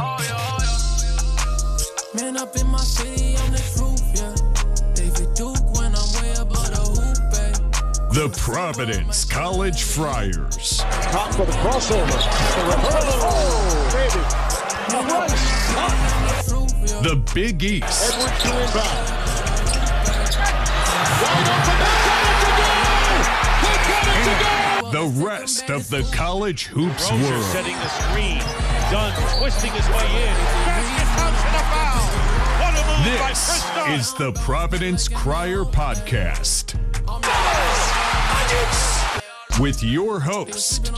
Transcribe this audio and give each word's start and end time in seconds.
Oh, 0.00 0.18
oh, 0.20 0.58
Man 2.14 2.36
up 2.36 2.56
in 2.56 2.66
my 2.66 2.78
city 2.78 3.36
on 3.36 3.52
this 3.52 3.78
roof, 3.78 4.00
yeah. 4.14 4.34
David 4.94 5.32
Duke 5.34 5.78
when 5.78 5.94
I'm 5.94 6.12
way 6.20 6.32
above 6.40 6.70
the 6.70 6.80
hoop, 6.80 7.16
babe. 7.30 7.54
The 8.12 8.28
Providence 8.36 9.24
College 9.24 9.84
Friars. 9.84 10.78
Top 11.12 11.32
for 11.34 11.46
the 11.46 11.52
crossover. 11.52 12.18
The 12.56 12.64
reversal. 12.64 13.20
Oh, 13.22 13.90
baby. 13.92 14.22
The 14.90 14.98
run. 15.12 15.30
This 16.28 16.50
roof, 16.52 16.72
yeah. 16.80 17.00
The 17.02 17.16
Big 17.32 17.62
East. 17.62 18.12
Edwards 18.12 18.42
to 18.42 18.48
inbound. 18.60 19.08
Wide 21.22 21.48
open. 21.48 22.03
The 24.94 25.06
rest 25.24 25.70
of 25.70 25.90
the 25.90 26.08
college 26.14 26.66
hoops 26.66 27.10
Rozier 27.10 27.32
world. 27.32 27.44
setting 27.46 27.74
the 27.74 27.88
screen. 27.88 28.38
Dunn 28.92 29.12
twisting 29.40 29.72
his 29.72 29.88
way 29.88 30.06
in. 30.22 30.34
Basket 30.64 31.08
counts 31.18 31.42
and 31.42 31.56
a 31.56 31.64
foul. 31.74 32.06
What 32.60 32.74
a 32.74 32.86
move 32.86 33.18
by 33.18 33.28
This 33.30 33.64
Chris 33.72 33.98
is 33.98 34.14
the 34.14 34.32
Providence 34.44 35.08
Crier 35.08 35.64
Podcast. 35.64 36.78
With 39.58 39.82
your 39.82 40.20
host, 40.20 40.90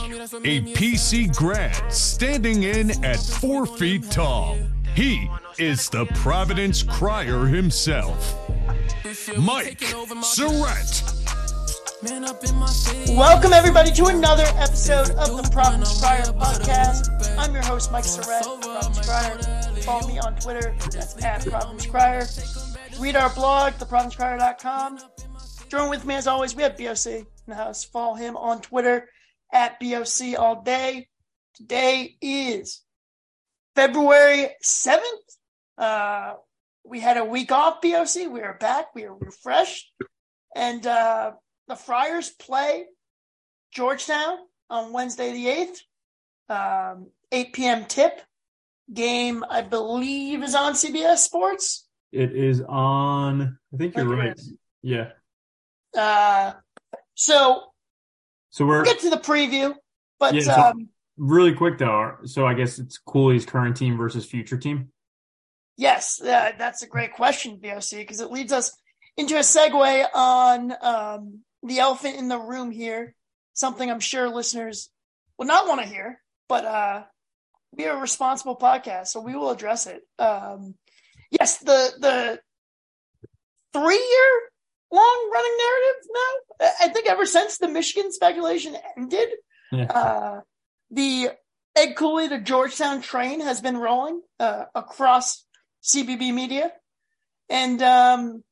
a 0.45 0.61
PC 0.61 1.35
grad 1.35 1.91
standing 1.91 2.61
in 2.61 3.03
at 3.03 3.17
four 3.17 3.65
feet 3.65 4.11
tall. 4.11 4.59
He 4.93 5.27
is 5.57 5.89
the 5.89 6.05
Providence 6.13 6.83
Crier 6.83 7.47
himself, 7.47 8.35
Mike 9.39 9.79
Surette. 9.79 11.16
Welcome 11.99 13.53
everybody 13.53 13.91
to 13.93 14.05
another 14.05 14.43
episode 14.57 15.09
of 15.15 15.35
the 15.35 15.49
Providence 15.51 15.99
Crier 15.99 16.25
podcast. 16.25 17.35
I'm 17.39 17.51
your 17.55 17.63
host 17.63 17.91
Mike 17.91 18.03
Surette, 18.03 18.43
Providence 18.61 19.09
Crier. 19.09 19.81
Follow 19.81 20.07
me 20.07 20.19
on 20.19 20.35
Twitter, 20.35 20.75
that's 20.91 21.23
at 21.23 21.43
Providence 21.47 21.87
Crier. 21.87 22.27
Read 22.99 23.15
our 23.15 23.33
blog, 23.33 23.73
theprovidencecrier.com. 23.73 24.99
Join 25.69 25.89
with 25.89 26.05
me 26.05 26.13
as 26.13 26.27
always. 26.27 26.55
We 26.55 26.61
have 26.61 26.77
BOC 26.77 27.07
in 27.07 27.25
the 27.47 27.55
house. 27.55 27.83
Follow 27.83 28.13
him 28.13 28.37
on 28.37 28.61
Twitter 28.61 29.09
at 29.51 29.79
BOC 29.79 30.37
all 30.37 30.61
day. 30.61 31.07
Today 31.55 32.15
is 32.21 32.83
February 33.75 34.49
7th. 34.63 35.01
Uh, 35.79 36.33
we 36.85 36.99
had 36.99 37.17
a 37.17 37.25
week 37.25 37.51
off, 37.51 37.81
BOC. 37.81 38.31
We 38.31 38.41
are 38.41 38.55
back. 38.59 38.93
We 38.93 39.05
are 39.05 39.15
refreshed. 39.15 39.91
And 40.55 40.85
uh, 40.85 41.31
the 41.67 41.75
Friars 41.75 42.29
play 42.29 42.85
Georgetown 43.71 44.37
on 44.69 44.93
Wednesday 44.93 45.33
the 45.33 45.67
8th, 46.49 46.93
um, 46.93 47.07
8 47.31 47.53
p.m. 47.53 47.85
tip. 47.85 48.21
Game, 48.93 49.43
I 49.49 49.63
believe, 49.63 50.43
is 50.43 50.55
on 50.55 50.71
CBS 50.73 51.17
Sports. 51.17 51.85
It 52.13 52.33
is 52.33 52.61
on. 52.61 53.57
I 53.73 53.77
think 53.77 53.97
you're 53.97 54.05
right. 54.05 54.39
Yeah. 54.81 55.09
Uh, 55.97 56.53
so 57.13 57.63
So 58.49 58.65
we're 58.65 58.77
we'll 58.83 58.85
get 58.85 59.01
to 59.01 59.09
the 59.09 59.17
preview, 59.17 59.75
but 60.19 60.33
Yeah, 60.35 60.41
so- 60.43 60.53
um, 60.53 60.87
really 61.17 61.53
quick 61.53 61.77
though. 61.79 62.13
So 62.23 62.47
I 62.47 62.53
guess 62.53 62.79
it's 62.79 62.97
Cooley's 62.97 63.45
current 63.45 63.75
team 63.75 63.97
versus 63.97 64.25
future 64.25 64.57
team. 64.57 64.89
yes, 65.75 66.21
uh, 66.21 66.51
that's 66.57 66.81
a 66.81 66.87
great 66.87 67.13
question, 67.13 67.57
BOC, 67.61 67.91
because 67.97 68.21
it 68.21 68.31
leads 68.31 68.53
us 68.53 68.71
into 69.17 69.35
a 69.35 69.39
segue 69.41 70.05
on 70.15 70.73
um, 70.81 71.39
the 71.67 71.79
elephant 71.79 72.15
in 72.17 72.27
the 72.27 72.37
room 72.39 72.71
here, 72.71 73.13
something 73.53 73.89
I'm 73.89 73.99
sure 73.99 74.29
listeners 74.29 74.89
will 75.37 75.45
not 75.47 75.67
want 75.67 75.81
to 75.81 75.87
hear, 75.87 76.19
but 76.49 76.65
uh, 76.65 77.03
we 77.73 77.85
are 77.85 77.97
a 77.97 78.01
responsible 78.01 78.55
podcast, 78.57 79.07
so 79.07 79.19
we 79.21 79.35
will 79.35 79.51
address 79.51 79.85
it. 79.87 80.01
Um, 80.19 80.75
yes, 81.31 81.57
the 81.59 81.91
the 81.99 82.39
three 83.73 83.95
year 84.11 84.41
long 84.91 85.29
running 85.33 85.57
narrative 85.57 86.09
now. 86.13 86.67
I 86.81 86.89
think 86.89 87.07
ever 87.07 87.25
since 87.25 87.57
the 87.57 87.67
Michigan 87.67 88.11
speculation 88.11 88.75
ended, 88.97 89.29
Yeah. 89.71 89.85
uh, 89.85 90.41
the 90.89 91.29
Ed 91.75 91.93
Cooley 91.95 92.29
to 92.29 92.39
Georgetown 92.39 93.01
train 93.01 93.41
has 93.41 93.61
been 93.61 93.77
rolling 93.77 94.21
uh, 94.39 94.65
across 94.73 95.45
CBB 95.83 96.33
media, 96.33 96.71
and 97.49 97.81
um, 97.83 98.43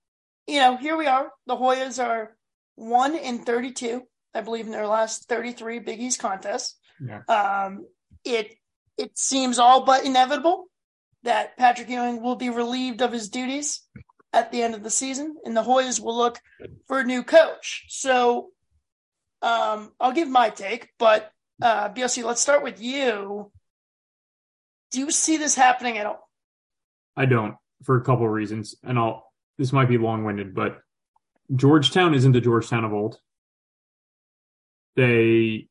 you 0.48 0.60
know 0.60 0.78
here 0.78 0.98
we 0.98 1.08
are. 1.08 1.32
The 1.48 1.56
Hoyas 1.56 2.04
are 2.04 2.36
one 2.76 3.16
in 3.16 3.40
thirty 3.40 3.72
two, 3.72 4.04
I 4.34 4.42
believe, 4.42 4.66
in 4.66 4.72
their 4.72 4.88
last 4.88 5.28
thirty 5.28 5.52
three 5.52 5.80
Big 5.80 6.00
East 6.00 6.20
contests. 6.20 6.78
Yeah. 7.00 7.22
Um, 7.28 7.86
it 8.24 8.56
it 8.98 9.18
seems 9.18 9.60
all 9.60 9.84
but 9.84 10.06
inevitable 10.06 10.66
that 11.24 11.58
Patrick 11.58 11.90
Ewing 11.90 12.22
will 12.22 12.36
be 12.36 12.50
relieved 12.50 13.02
of 13.02 13.12
his 13.12 13.30
duties 13.30 13.82
at 14.32 14.52
the 14.52 14.62
end 14.62 14.76
of 14.76 14.84
the 14.84 14.90
season, 14.90 15.36
and 15.44 15.56
the 15.56 15.64
Hoyas 15.64 16.00
will 16.00 16.18
look 16.18 16.40
for 16.88 17.00
a 17.00 17.04
new 17.04 17.24
coach. 17.24 17.86
So, 17.90 18.50
um, 19.42 19.92
I'll 20.00 20.12
give 20.12 20.28
my 20.28 20.50
take, 20.50 20.90
but 21.00 21.32
uh, 21.62 21.90
BOC, 21.90 22.18
let's 22.18 22.42
start 22.42 22.64
with 22.64 22.82
you. 22.82 23.52
Do 24.92 25.00
you 25.00 25.12
see 25.12 25.38
this 25.38 25.56
happening 25.56 25.98
at 25.98 26.06
all? 26.06 26.30
I 27.18 27.26
don't 27.26 27.56
for 27.84 27.98
a 27.98 28.02
couple 28.02 28.26
of 28.26 28.32
reasons, 28.32 28.76
and 28.84 29.00
I'll. 29.00 29.24
This 29.58 29.72
might 29.72 29.88
be 29.88 29.98
long 29.98 30.26
winded, 30.26 30.54
but 30.54 30.80
Georgetown 31.54 32.14
isn't 32.14 32.32
the 32.32 32.42
Georgetown 32.42 32.86
of 32.86 32.94
old. 32.94 33.20
They 34.96 35.68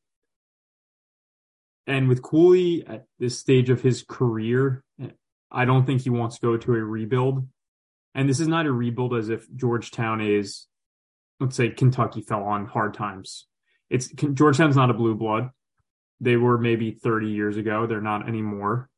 and 1.87 2.07
with 2.07 2.21
Cooley 2.21 2.85
at 2.87 3.05
this 3.19 3.37
stage 3.37 3.69
of 3.69 3.81
his 3.81 4.03
career, 4.03 4.83
I 5.51 5.65
don't 5.65 5.85
think 5.85 6.01
he 6.01 6.09
wants 6.09 6.35
to 6.35 6.41
go 6.41 6.57
to 6.57 6.73
a 6.73 6.83
rebuild. 6.83 7.47
And 8.15 8.27
this 8.27 8.39
is 8.39 8.47
not 8.47 8.65
a 8.65 8.71
rebuild 8.71 9.13
as 9.13 9.29
if 9.29 9.45
Georgetown 9.55 10.21
is, 10.21 10.67
let's 11.39 11.55
say, 11.55 11.69
Kentucky 11.69 12.21
fell 12.21 12.43
on 12.43 12.65
hard 12.65 12.93
times. 12.93 13.47
It's 13.89 14.07
Georgetown's 14.07 14.75
not 14.75 14.89
a 14.89 14.95
blue 14.95 15.15
blood. 15.15 15.49
They 16.21 16.37
were 16.37 16.57
maybe 16.57 16.91
30 16.91 17.29
years 17.29 17.57
ago. 17.57 17.85
They're 17.85 18.01
not 18.01 18.27
anymore. 18.27 18.89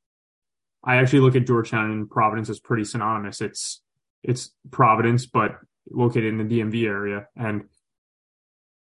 I 0.83 0.97
actually 0.97 1.21
look 1.21 1.35
at 1.35 1.47
Georgetown 1.47 1.91
and 1.91 2.09
Providence 2.09 2.49
as 2.49 2.59
pretty 2.59 2.85
synonymous. 2.85 3.41
It's 3.41 3.81
it's 4.23 4.51
Providence, 4.71 5.25
but 5.25 5.57
located 5.91 6.25
in 6.25 6.47
the 6.47 6.59
DMV 6.59 6.85
area. 6.87 7.27
And 7.35 7.65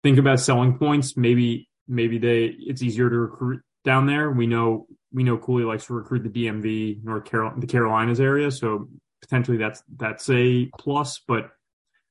think 0.02 0.18
about 0.18 0.40
selling 0.40 0.78
points. 0.78 1.16
Maybe 1.16 1.68
maybe 1.88 2.18
they 2.18 2.44
it's 2.46 2.82
easier 2.82 3.08
to 3.08 3.16
recruit 3.16 3.62
down 3.84 4.06
there. 4.06 4.30
We 4.30 4.46
know 4.46 4.86
we 5.12 5.24
know 5.24 5.38
Cooley 5.38 5.64
likes 5.64 5.86
to 5.86 5.94
recruit 5.94 6.22
the 6.22 6.46
DMV, 6.46 7.04
North 7.04 7.24
Carolina, 7.24 7.60
the 7.60 7.66
Carolinas 7.66 8.20
area. 8.20 8.50
So 8.50 8.88
potentially 9.20 9.56
that's 9.56 9.82
that's 9.96 10.28
a 10.30 10.70
plus, 10.78 11.20
but 11.26 11.50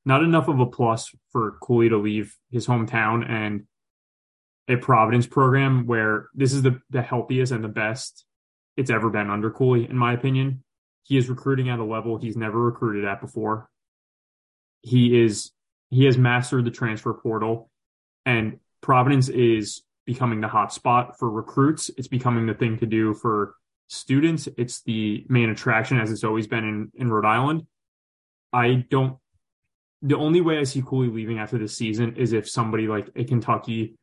not 0.05 0.23
enough 0.23 0.47
of 0.47 0.59
a 0.59 0.65
plus 0.65 1.13
for 1.31 1.57
Cooley 1.61 1.89
to 1.89 1.97
leave 1.97 2.35
his 2.51 2.67
hometown 2.67 3.27
and 3.29 3.65
a 4.67 4.77
Providence 4.77 5.27
program 5.27 5.85
where 5.85 6.29
this 6.33 6.53
is 6.53 6.61
the, 6.61 6.79
the 6.89 7.01
healthiest 7.01 7.51
and 7.51 7.63
the 7.63 7.69
best 7.69 8.25
it's 8.77 8.89
ever 8.89 9.09
been 9.09 9.29
under 9.29 9.51
Cooley, 9.51 9.87
in 9.89 9.97
my 9.97 10.13
opinion. 10.13 10.63
He 11.03 11.17
is 11.17 11.29
recruiting 11.29 11.69
at 11.69 11.79
a 11.79 11.83
level 11.83 12.17
he's 12.17 12.37
never 12.37 12.59
recruited 12.59 13.05
at 13.05 13.21
before. 13.21 13.69
He 14.81 15.21
is 15.21 15.51
he 15.89 16.05
has 16.05 16.17
mastered 16.17 16.65
the 16.65 16.71
transfer 16.71 17.13
portal 17.13 17.69
and 18.25 18.59
Providence 18.81 19.29
is 19.29 19.83
becoming 20.05 20.41
the 20.41 20.47
hot 20.47 20.73
spot 20.73 21.19
for 21.19 21.29
recruits. 21.29 21.91
It's 21.97 22.07
becoming 22.07 22.47
the 22.47 22.53
thing 22.55 22.79
to 22.79 22.87
do 22.87 23.13
for 23.13 23.55
students. 23.87 24.47
It's 24.57 24.81
the 24.81 25.25
main 25.29 25.49
attraction 25.49 25.99
as 25.99 26.11
it's 26.11 26.23
always 26.23 26.47
been 26.47 26.63
in, 26.63 26.91
in 26.95 27.11
Rhode 27.11 27.25
Island. 27.25 27.67
I 28.51 28.85
don't 28.89 29.17
the 30.01 30.17
only 30.17 30.41
way 30.41 30.57
I 30.57 30.63
see 30.63 30.81
Cooley 30.81 31.09
leaving 31.09 31.37
after 31.37 31.59
this 31.59 31.77
season 31.77 32.15
is 32.15 32.33
if 32.33 32.49
somebody 32.49 32.87
like 32.87 33.09
a 33.15 33.23
Kentucky 33.23 33.95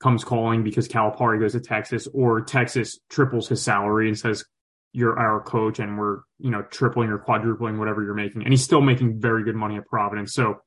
comes 0.00 0.22
calling 0.22 0.62
because 0.62 0.86
Calipari 0.86 1.40
goes 1.40 1.52
to 1.52 1.60
Texas 1.60 2.06
or 2.14 2.40
Texas 2.40 3.00
triples 3.10 3.48
his 3.48 3.62
salary 3.62 4.08
and 4.08 4.18
says, 4.18 4.44
you're 4.92 5.18
our 5.18 5.40
coach 5.42 5.78
and 5.78 5.98
we're, 5.98 6.20
you 6.38 6.50
know, 6.50 6.62
tripling 6.62 7.10
or 7.10 7.18
quadrupling 7.18 7.78
whatever 7.78 8.02
you're 8.02 8.14
making. 8.14 8.42
And 8.42 8.52
he's 8.52 8.62
still 8.62 8.80
making 8.80 9.20
very 9.20 9.42
good 9.42 9.56
money 9.56 9.76
at 9.76 9.86
Providence. 9.86 10.34
So 10.34 10.60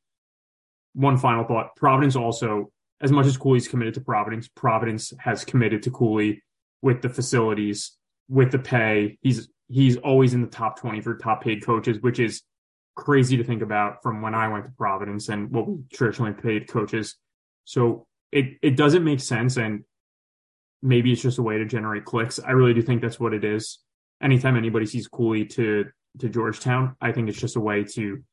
one 0.94 1.18
final 1.18 1.44
thought, 1.44 1.76
Providence 1.76 2.16
also, 2.16 2.72
as 3.02 3.12
much 3.12 3.26
as 3.28 3.38
Cooley's 3.38 3.68
committed 3.68 3.94
to 3.96 4.02
Providence, 4.02 4.48
Providence 4.48 5.14
has 5.20 5.46
committed 5.46 5.84
to 5.84 5.92
Cooley 5.92 6.42
with 6.82 7.02
the 7.02 7.10
facilities, 7.10 7.98
with 8.30 8.52
the 8.52 8.60
pay. 8.60 9.18
He's, 9.22 9.48
he's 9.68 9.98
always 9.98 10.34
in 10.34 10.42
the 10.42 10.48
top 10.48 10.80
20 10.80 11.02
for 11.02 11.16
top 11.16 11.44
paid 11.44 11.64
coaches, 11.64 12.02
which 12.02 12.20
is 12.20 12.42
crazy 12.96 13.38
to 13.38 13.44
think 13.44 13.62
about 13.62 14.02
from 14.02 14.22
when 14.22 14.34
I 14.34 14.48
went 14.48 14.66
to 14.66 14.72
Providence 14.72 15.30
and 15.30 15.52
what 15.52 15.68
we 15.68 15.78
traditionally 15.94 16.34
paid 16.34 16.68
coaches. 16.68 17.16
So 17.66 18.08
it 18.32 18.58
it 18.62 18.76
doesn't 18.76 19.04
make 19.04 19.20
sense 19.20 19.58
and 19.58 19.84
maybe 20.82 21.12
it's 21.12 21.22
just 21.22 21.38
a 21.38 21.44
way 21.44 21.58
to 21.58 21.66
generate 21.66 22.06
clicks. 22.06 22.40
I 22.40 22.52
really 22.52 22.74
do 22.74 22.82
think 22.82 23.02
that's 23.02 23.20
what 23.20 23.34
it 23.34 23.44
is. 23.44 23.80
Anytime 24.22 24.56
anybody 24.56 24.86
sees 24.86 25.08
Cooley 25.08 25.46
to 25.46 25.86
to 26.20 26.30
Georgetown, 26.30 26.96
I 27.02 27.12
think 27.12 27.30
it's 27.30 27.40
just 27.40 27.58
a 27.58 27.60
way 27.60 27.84
to 27.96 28.24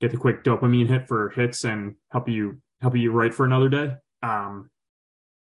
get 0.00 0.10
the 0.10 0.16
quick 0.16 0.44
dopamine 0.44 0.88
hit 0.88 1.08
for 1.08 1.30
hits 1.30 1.64
and 1.64 1.96
help 2.10 2.28
you 2.28 2.60
help 2.80 2.96
you 2.96 3.12
write 3.12 3.34
for 3.34 3.44
another 3.44 3.68
day. 3.68 3.94
Um, 4.22 4.70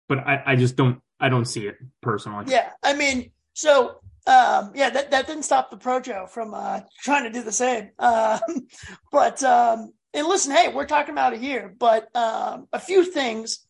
but 0.09 0.19
I, 0.19 0.43
I 0.45 0.55
just 0.55 0.75
don't 0.75 1.01
I 1.19 1.29
don't 1.29 1.45
see 1.45 1.67
it 1.67 1.77
personally. 2.01 2.45
Yeah, 2.47 2.71
I 2.83 2.95
mean, 2.95 3.31
so 3.53 4.01
um, 4.27 4.71
yeah, 4.75 4.89
that, 4.89 5.11
that 5.11 5.27
didn't 5.27 5.43
stop 5.43 5.71
the 5.71 5.77
Projo 5.77 6.29
from 6.29 6.53
uh, 6.53 6.81
trying 7.01 7.23
to 7.23 7.31
do 7.31 7.43
the 7.43 7.51
same. 7.51 7.91
Um, 7.99 8.67
but 9.11 9.43
um, 9.43 9.93
and 10.13 10.27
listen, 10.27 10.53
hey, 10.53 10.67
we're 10.69 10.85
talking 10.85 11.13
about 11.13 11.33
it 11.33 11.39
here, 11.39 11.73
but 11.77 12.13
um, 12.15 12.67
a 12.73 12.79
few 12.79 13.05
things 13.05 13.65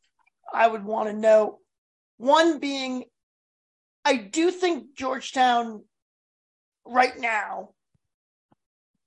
I 0.53 0.67
would 0.67 0.83
want 0.83 1.09
to 1.09 1.15
know. 1.15 1.59
One 2.17 2.59
being, 2.59 3.05
I 4.03 4.15
do 4.15 4.51
think 4.51 4.95
Georgetown 4.95 5.83
right 6.85 7.17
now 7.17 7.69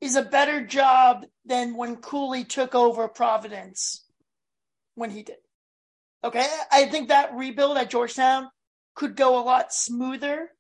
is 0.01 0.17
a 0.17 0.23
better 0.23 0.65
job 0.65 1.25
than 1.45 1.77
when 1.77 1.97
Cooley 1.97 2.45
took 2.45 2.75
over 2.75 3.09
Providence 3.09 4.05
when 4.95 5.11
he 5.11 5.23
did. 5.23 5.37
Okay, 6.23 6.47
I 6.71 6.87
think 6.87 7.09
that 7.09 7.35
rebuild 7.35 7.77
at 7.77 7.91
Georgetown 7.91 8.49
could 8.95 9.17
go 9.17 9.39
a 9.39 9.45
lot 9.45 9.73
smoother 9.73 10.51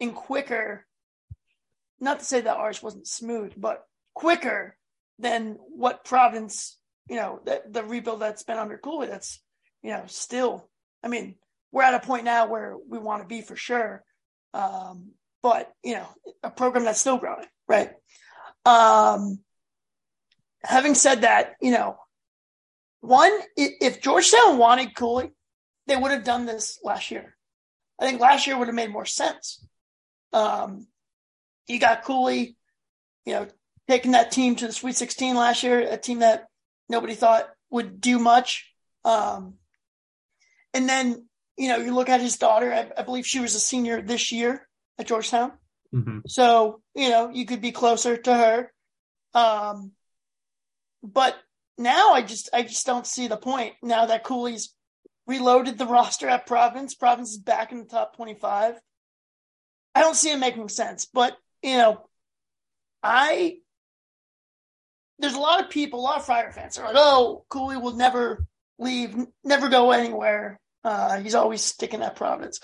and 0.00 0.14
quicker. 0.14 0.86
Not 1.98 2.20
to 2.20 2.24
say 2.24 2.40
that 2.40 2.56
ours 2.56 2.82
wasn't 2.82 3.06
smooth, 3.06 3.52
but 3.56 3.84
quicker 4.14 4.76
than 5.18 5.58
what 5.58 6.04
Providence, 6.04 6.78
you 7.08 7.16
know, 7.16 7.40
the, 7.44 7.62
the 7.68 7.84
rebuild 7.84 8.20
that's 8.20 8.44
been 8.44 8.58
under 8.58 8.78
Cooley. 8.78 9.08
That's, 9.08 9.40
you 9.82 9.90
know, 9.90 10.04
still. 10.06 10.68
I 11.02 11.08
mean, 11.08 11.34
we're 11.72 11.82
at 11.82 11.94
a 11.94 12.06
point 12.06 12.24
now 12.24 12.46
where 12.48 12.76
we 12.88 12.98
want 12.98 13.22
to 13.22 13.28
be 13.28 13.42
for 13.42 13.56
sure, 13.56 14.02
um, 14.54 15.12
but 15.42 15.72
you 15.84 15.94
know, 15.94 16.06
a 16.42 16.50
program 16.50 16.84
that's 16.84 17.00
still 17.00 17.18
growing, 17.18 17.46
right? 17.68 17.92
Um, 18.64 19.40
having 20.62 20.94
said 20.94 21.22
that, 21.22 21.54
you 21.60 21.70
know, 21.70 21.96
one, 23.00 23.32
if 23.56 24.02
Georgetown 24.02 24.58
wanted 24.58 24.94
Cooley, 24.94 25.30
they 25.86 25.96
would 25.96 26.10
have 26.10 26.24
done 26.24 26.44
this 26.44 26.78
last 26.84 27.10
year. 27.10 27.36
I 27.98 28.06
think 28.06 28.20
last 28.20 28.46
year 28.46 28.58
would 28.58 28.68
have 28.68 28.74
made 28.74 28.90
more 28.90 29.06
sense. 29.06 29.64
Um, 30.32 30.86
you 31.66 31.78
got 31.78 32.04
Cooley, 32.04 32.56
you 33.24 33.32
know, 33.32 33.46
taking 33.88 34.12
that 34.12 34.32
team 34.32 34.56
to 34.56 34.66
the 34.66 34.72
Sweet 34.72 34.96
16 34.96 35.34
last 35.34 35.62
year, 35.62 35.80
a 35.80 35.96
team 35.96 36.20
that 36.20 36.46
nobody 36.88 37.14
thought 37.14 37.48
would 37.70 38.00
do 38.00 38.18
much. 38.18 38.70
Um, 39.04 39.54
and 40.74 40.88
then, 40.88 41.26
you 41.60 41.68
know, 41.68 41.76
you 41.76 41.94
look 41.94 42.08
at 42.08 42.22
his 42.22 42.38
daughter, 42.38 42.72
I, 42.72 42.90
I 42.98 43.02
believe 43.02 43.26
she 43.26 43.38
was 43.38 43.54
a 43.54 43.60
senior 43.60 44.00
this 44.00 44.32
year 44.32 44.66
at 44.98 45.06
Georgetown. 45.06 45.52
Mm-hmm. 45.94 46.20
So, 46.26 46.80
you 46.94 47.10
know, 47.10 47.28
you 47.28 47.44
could 47.44 47.60
be 47.60 47.70
closer 47.70 48.16
to 48.16 48.34
her. 48.34 48.72
Um, 49.34 49.92
but 51.02 51.36
now 51.76 52.14
I 52.14 52.22
just, 52.22 52.48
I 52.54 52.62
just 52.62 52.86
don't 52.86 53.06
see 53.06 53.28
the 53.28 53.36
point 53.36 53.74
now 53.82 54.06
that 54.06 54.24
Cooley's 54.24 54.74
reloaded 55.26 55.76
the 55.76 55.84
roster 55.98 56.30
at 56.30 56.46
Providence. 56.46 56.94
Providence 56.94 57.32
is 57.32 57.38
back 57.38 57.72
in 57.72 57.80
the 57.80 57.84
top 57.84 58.16
25. 58.16 58.80
I 59.94 60.00
don't 60.00 60.16
see 60.16 60.32
it 60.32 60.38
making 60.38 60.70
sense, 60.70 61.08
but 61.12 61.36
you 61.62 61.76
know, 61.76 62.08
I, 63.02 63.58
there's 65.18 65.34
a 65.34 65.38
lot 65.38 65.62
of 65.62 65.68
people, 65.68 66.00
a 66.00 66.02
lot 66.02 66.16
of 66.16 66.24
Friar 66.24 66.52
fans 66.52 66.78
are 66.78 66.86
like, 66.86 66.96
oh, 66.96 67.44
Cooley 67.50 67.76
will 67.76 67.96
never 67.96 68.46
leave, 68.78 69.14
never 69.44 69.68
go 69.68 69.90
anywhere. 69.90 70.58
Uh, 70.84 71.20
he's 71.20 71.34
always 71.34 71.62
sticking 71.62 72.02
at 72.02 72.16
Providence. 72.16 72.60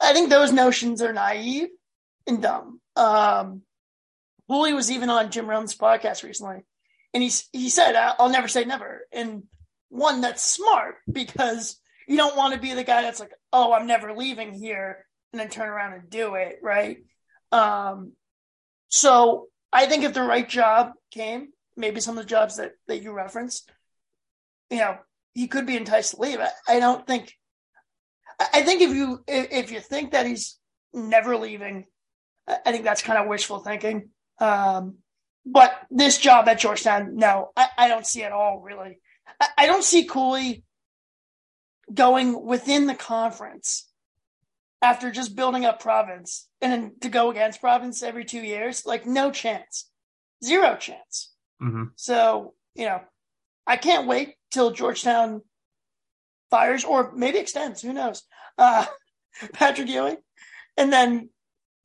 I 0.00 0.12
think 0.12 0.30
those 0.30 0.52
notions 0.52 1.02
are 1.02 1.12
naive 1.12 1.68
and 2.26 2.42
dumb. 2.42 2.80
Um, 2.96 3.62
Cooley 4.48 4.74
was 4.74 4.90
even 4.90 5.10
on 5.10 5.30
Jim 5.30 5.48
Rohn's 5.48 5.76
podcast 5.76 6.22
recently, 6.22 6.64
and 7.14 7.22
he's 7.22 7.48
he 7.52 7.70
said, 7.70 7.94
"I'll 7.96 8.28
never 8.28 8.48
say 8.48 8.64
never." 8.64 9.06
And 9.12 9.44
one 9.88 10.20
that's 10.20 10.42
smart 10.42 10.96
because 11.10 11.80
you 12.06 12.16
don't 12.16 12.36
want 12.36 12.54
to 12.54 12.60
be 12.60 12.74
the 12.74 12.84
guy 12.84 13.02
that's 13.02 13.20
like, 13.20 13.32
"Oh, 13.52 13.72
I'm 13.72 13.86
never 13.86 14.12
leaving 14.14 14.52
here," 14.52 15.06
and 15.32 15.40
then 15.40 15.48
turn 15.48 15.68
around 15.68 15.94
and 15.94 16.10
do 16.10 16.34
it, 16.34 16.58
right? 16.62 16.98
Um, 17.50 18.12
so 18.88 19.48
I 19.72 19.86
think 19.86 20.04
if 20.04 20.12
the 20.12 20.22
right 20.22 20.48
job 20.48 20.92
came, 21.10 21.48
maybe 21.76 22.00
some 22.00 22.18
of 22.18 22.24
the 22.24 22.28
jobs 22.28 22.56
that 22.56 22.72
that 22.88 23.02
you 23.02 23.12
referenced, 23.12 23.70
you 24.70 24.78
know, 24.78 24.98
he 25.34 25.48
could 25.48 25.66
be 25.66 25.76
enticed 25.76 26.12
to 26.12 26.20
leave. 26.20 26.40
I, 26.40 26.50
I 26.68 26.80
don't 26.80 27.06
think. 27.06 27.32
I 28.52 28.62
think 28.62 28.80
if 28.82 28.90
you 28.90 29.22
if 29.26 29.70
you 29.70 29.80
think 29.80 30.12
that 30.12 30.26
he's 30.26 30.58
never 30.92 31.36
leaving, 31.36 31.86
I 32.48 32.72
think 32.72 32.84
that's 32.84 33.02
kind 33.02 33.18
of 33.18 33.28
wishful 33.28 33.60
thinking. 33.60 34.10
Um, 34.38 34.96
but 35.44 35.72
this 35.90 36.18
job 36.18 36.48
at 36.48 36.58
Georgetown, 36.58 37.16
no, 37.16 37.50
I, 37.56 37.68
I 37.78 37.88
don't 37.88 38.06
see 38.06 38.22
at 38.22 38.32
all 38.32 38.60
really. 38.60 38.98
I, 39.40 39.48
I, 39.58 39.66
don't 39.66 39.84
see 39.84 40.04
Cooley 40.04 40.64
going 41.92 42.44
within 42.44 42.86
the 42.86 42.94
conference 42.94 43.88
after 44.80 45.10
just 45.10 45.36
building 45.36 45.64
up 45.64 45.80
Providence 45.80 46.48
and 46.60 46.72
then 46.72 46.92
to 47.02 47.08
go 47.08 47.30
against 47.30 47.60
Providence 47.60 48.02
every 48.02 48.24
two 48.24 48.40
years. 48.40 48.86
Like 48.86 49.06
no 49.06 49.30
chance, 49.30 49.88
zero 50.44 50.76
chance. 50.76 51.32
Mm-hmm. 51.62 51.84
So 51.96 52.54
you 52.74 52.86
know, 52.86 53.00
I 53.66 53.76
can't 53.76 54.08
wait 54.08 54.34
till 54.52 54.70
Georgetown 54.70 55.42
fires 56.50 56.84
or 56.84 57.12
maybe 57.16 57.38
extends. 57.38 57.82
Who 57.82 57.92
knows? 57.92 58.22
Uh, 58.56 58.86
Patrick 59.52 59.88
Ewing, 59.88 60.18
and 60.76 60.92
then 60.92 61.30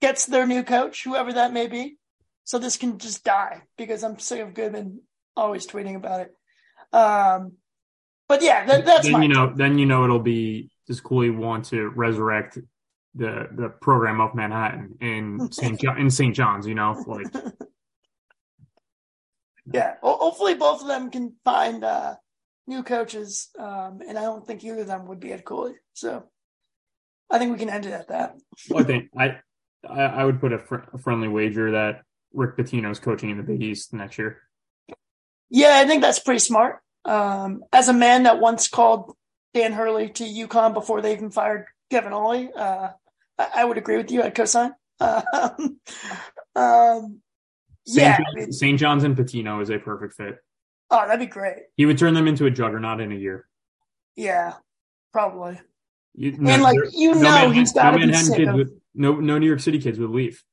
gets 0.02 0.26
their 0.26 0.46
new 0.46 0.64
coach, 0.64 1.04
whoever 1.04 1.34
that 1.34 1.54
may 1.54 1.68
be. 1.68 1.98
So 2.44 2.60
this 2.60 2.78
can 2.78 3.00
just 3.00 3.24
die 3.24 3.64
because 3.78 4.04
I'm 4.04 4.20
sick 4.20 4.42
of 4.42 4.54
Goodman 4.54 5.02
always 5.36 5.68
tweeting 5.68 5.96
about 5.96 6.22
it. 6.22 6.36
Um, 6.96 7.54
but 8.28 8.42
yeah, 8.42 8.66
that, 8.66 8.86
that's 8.86 9.10
then 9.10 9.22
you 9.22 9.30
know. 9.30 9.54
Then 9.56 9.78
you 9.78 9.86
know 9.86 10.04
it'll 10.04 10.20
be 10.20 10.70
does 10.88 11.02
Cooley 11.02 11.30
want 11.30 11.66
to 11.66 11.90
resurrect 11.90 12.58
the 13.16 13.48
the 13.52 13.70
program 13.70 14.22
of 14.22 14.36
Manhattan 14.36 14.98
in 15.02 15.48
St. 15.52 15.80
John, 15.80 15.98
in 15.98 16.10
St. 16.10 16.36
John's? 16.36 16.68
You 16.68 16.76
know, 16.76 17.04
like 17.08 17.28
yeah. 19.74 19.96
Hopefully, 20.02 20.56
both 20.56 20.82
of 20.82 20.88
them 20.88 21.10
can 21.10 21.36
find 21.44 21.84
uh, 21.84 22.16
new 22.68 22.84
coaches, 22.84 23.50
um, 23.58 24.02
and 24.08 24.18
I 24.18 24.24
don't 24.24 24.46
think 24.46 24.64
either 24.64 24.82
of 24.82 24.88
them 24.88 25.08
would 25.08 25.20
be 25.20 25.32
at 25.34 25.46
Cooley. 25.46 25.74
So 25.94 26.24
I 27.30 27.40
think 27.40 27.52
we 27.52 27.58
can 27.58 27.70
end 27.70 27.86
it 27.86 27.94
at 27.94 28.10
that. 28.10 28.36
well, 28.70 28.84
I 28.84 28.86
think 28.86 29.10
I 29.18 29.38
I, 29.88 30.02
I 30.02 30.26
would 30.26 30.40
put 30.40 30.54
a, 30.54 30.60
fr- 30.60 30.88
a, 30.94 30.98
friendly 30.98 31.28
wager 31.28 31.72
that 31.72 32.02
Rick 32.34 32.58
Pitino 32.58 32.92
is 32.92 33.00
coaching 33.00 33.30
in 33.30 33.38
the 33.38 33.44
Big 33.44 33.62
East 33.62 33.94
next 33.94 34.18
year. 34.18 34.42
Yeah, 35.50 35.74
I 35.76 35.86
think 35.88 36.02
that's 36.02 36.20
pretty 36.20 36.40
smart. 36.40 36.82
Um, 37.06 37.64
as 37.72 37.88
a 37.88 37.94
man 37.94 38.24
that 38.24 38.40
once 38.40 38.68
called 38.68 39.16
Dan 39.54 39.72
Hurley 39.72 40.10
to 40.10 40.24
UConn 40.24 40.74
before 40.74 41.02
they 41.02 41.14
even 41.14 41.32
fired 41.32 41.66
Kevin 41.90 42.12
Ollie, 42.12 42.50
uh, 42.54 42.90
I, 43.38 43.48
I, 43.56 43.66
would 43.66 43.78
agree 43.78 43.96
with 43.96 44.12
you. 44.12 44.24
I'd 44.24 44.36
co-sign. 44.36 44.74
Um, 45.00 45.80
um, 46.56 47.22
yeah, 47.86 48.18
St. 48.36 48.54
St. 48.54 48.80
John's 48.80 49.04
and 49.04 49.16
Pitino 49.16 49.62
is 49.62 49.70
a 49.70 49.78
perfect 49.78 50.16
fit. 50.16 50.40
Oh, 50.90 51.06
that'd 51.06 51.20
be 51.20 51.26
great. 51.26 51.64
He 51.76 51.86
would 51.86 51.98
turn 51.98 52.14
them 52.14 52.28
into 52.28 52.46
a 52.46 52.52
juggernaut 52.52 53.02
in 53.02 53.12
a 53.12 53.16
year. 53.16 53.48
Yeah, 54.16 54.54
probably. 55.12 55.60
You, 56.16 56.36
no, 56.38 56.52
and 56.52 56.64
like 56.64 56.78
you 56.94 57.14
know, 57.14 57.22
no 57.22 57.52
he's 57.52 57.74
got 57.74 57.94
no 57.94 58.08
be 58.08 58.14
sick 58.14 58.48
of, 58.48 58.56
would, 58.56 58.82
no 58.96 59.16
no 59.16 59.38
New 59.38 59.46
York 59.46 59.60
City 59.60 59.80
kids 59.80 60.00
would 60.00 60.10
leave. 60.10 60.44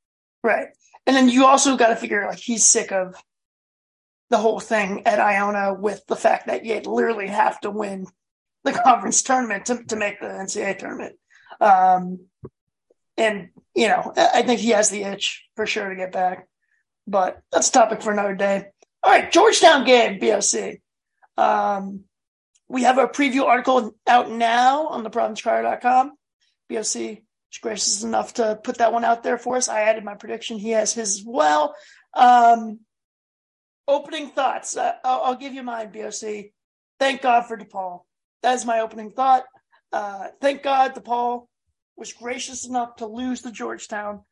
Right, 0.43 0.69
and 1.07 1.17
then 1.17 1.29
you 1.29 1.47
also 1.47 1.77
got 1.77 1.89
to 1.89 1.97
figure 1.97 2.27
like 2.27 2.39
he's 2.39 2.67
sick 2.67 2.93
of 2.93 3.15
the 4.31 4.39
whole 4.39 4.61
thing 4.61 5.07
at 5.07 5.21
Iona 5.21 5.73
with 5.73 6.05
the 6.07 6.17
fact 6.17 6.49
that 6.49 6.65
you 6.65 6.81
literally 6.81 7.29
have 7.29 7.61
to 7.61 7.71
win 7.71 8.07
the 8.65 8.73
conference 8.85 9.23
tournament 9.23 9.67
to 9.67 9.83
to 9.85 9.97
make 9.97 10.21
the 10.21 10.27
NCAA 10.27 10.79
tournament. 10.79 11.17
Um, 11.61 12.27
and 13.17 13.49
you 13.75 13.89
know, 13.89 14.13
I 14.17 14.43
think 14.43 14.61
he 14.61 14.71
has 14.71 14.91
the 14.91 15.03
itch 15.03 15.45
for 15.57 15.67
sure 15.67 15.89
to 15.89 15.97
get 15.97 16.13
back. 16.13 16.47
But 17.07 17.41
that's 17.53 17.69
a 17.69 17.73
topic 17.73 18.03
for 18.03 18.13
another 18.13 18.35
day. 18.35 18.67
All 19.05 19.11
right, 19.11 19.31
Georgetown 19.31 19.85
game, 19.85 20.19
BOC. 20.19 20.81
Um, 21.37 22.05
we 22.69 22.85
have 22.85 22.97
a 22.97 23.07
preview 23.07 23.45
article 23.45 23.95
out 24.07 24.31
now 24.31 24.87
on 24.87 25.03
the 25.03 25.11
providencecrier.com. 25.11 26.13
BOC 26.71 26.97
is 26.97 27.59
gracious 27.61 28.03
enough 28.03 28.33
to 28.35 28.59
put 28.65 28.79
that 28.79 28.95
one 28.95 29.05
out 29.05 29.23
there 29.23 29.37
for 29.37 29.57
us. 29.57 29.69
I 29.69 29.83
added 29.83 30.05
my 30.05 30.15
prediction. 30.15 30.59
He 30.59 30.71
has 30.71 30.95
his 30.95 31.19
as 31.19 31.23
well. 31.27 31.75
Um, 32.15 32.81
opening 33.87 34.31
thoughts. 34.31 34.75
Uh, 34.75 34.95
I'll, 35.05 35.21
I'll, 35.23 35.37
give 35.37 35.53
you 35.53 35.63
mine, 35.63 35.93
BOC. 35.93 36.47
Thank 36.99 37.21
God 37.21 37.43
for 37.43 37.59
DePaul. 37.59 38.05
That 38.43 38.55
is 38.55 38.65
my 38.65 38.81
opening 38.81 39.11
thought. 39.11 39.45
Uh, 39.93 40.29
thank 40.41 40.63
God 40.63 40.95
DePaul 40.95 41.47
was 41.95 42.15
gracious 42.15 42.67
enough 42.67 42.97
to 42.97 43.07
lose 43.07 43.43
to 43.43 43.53
Georgetown 43.53 44.23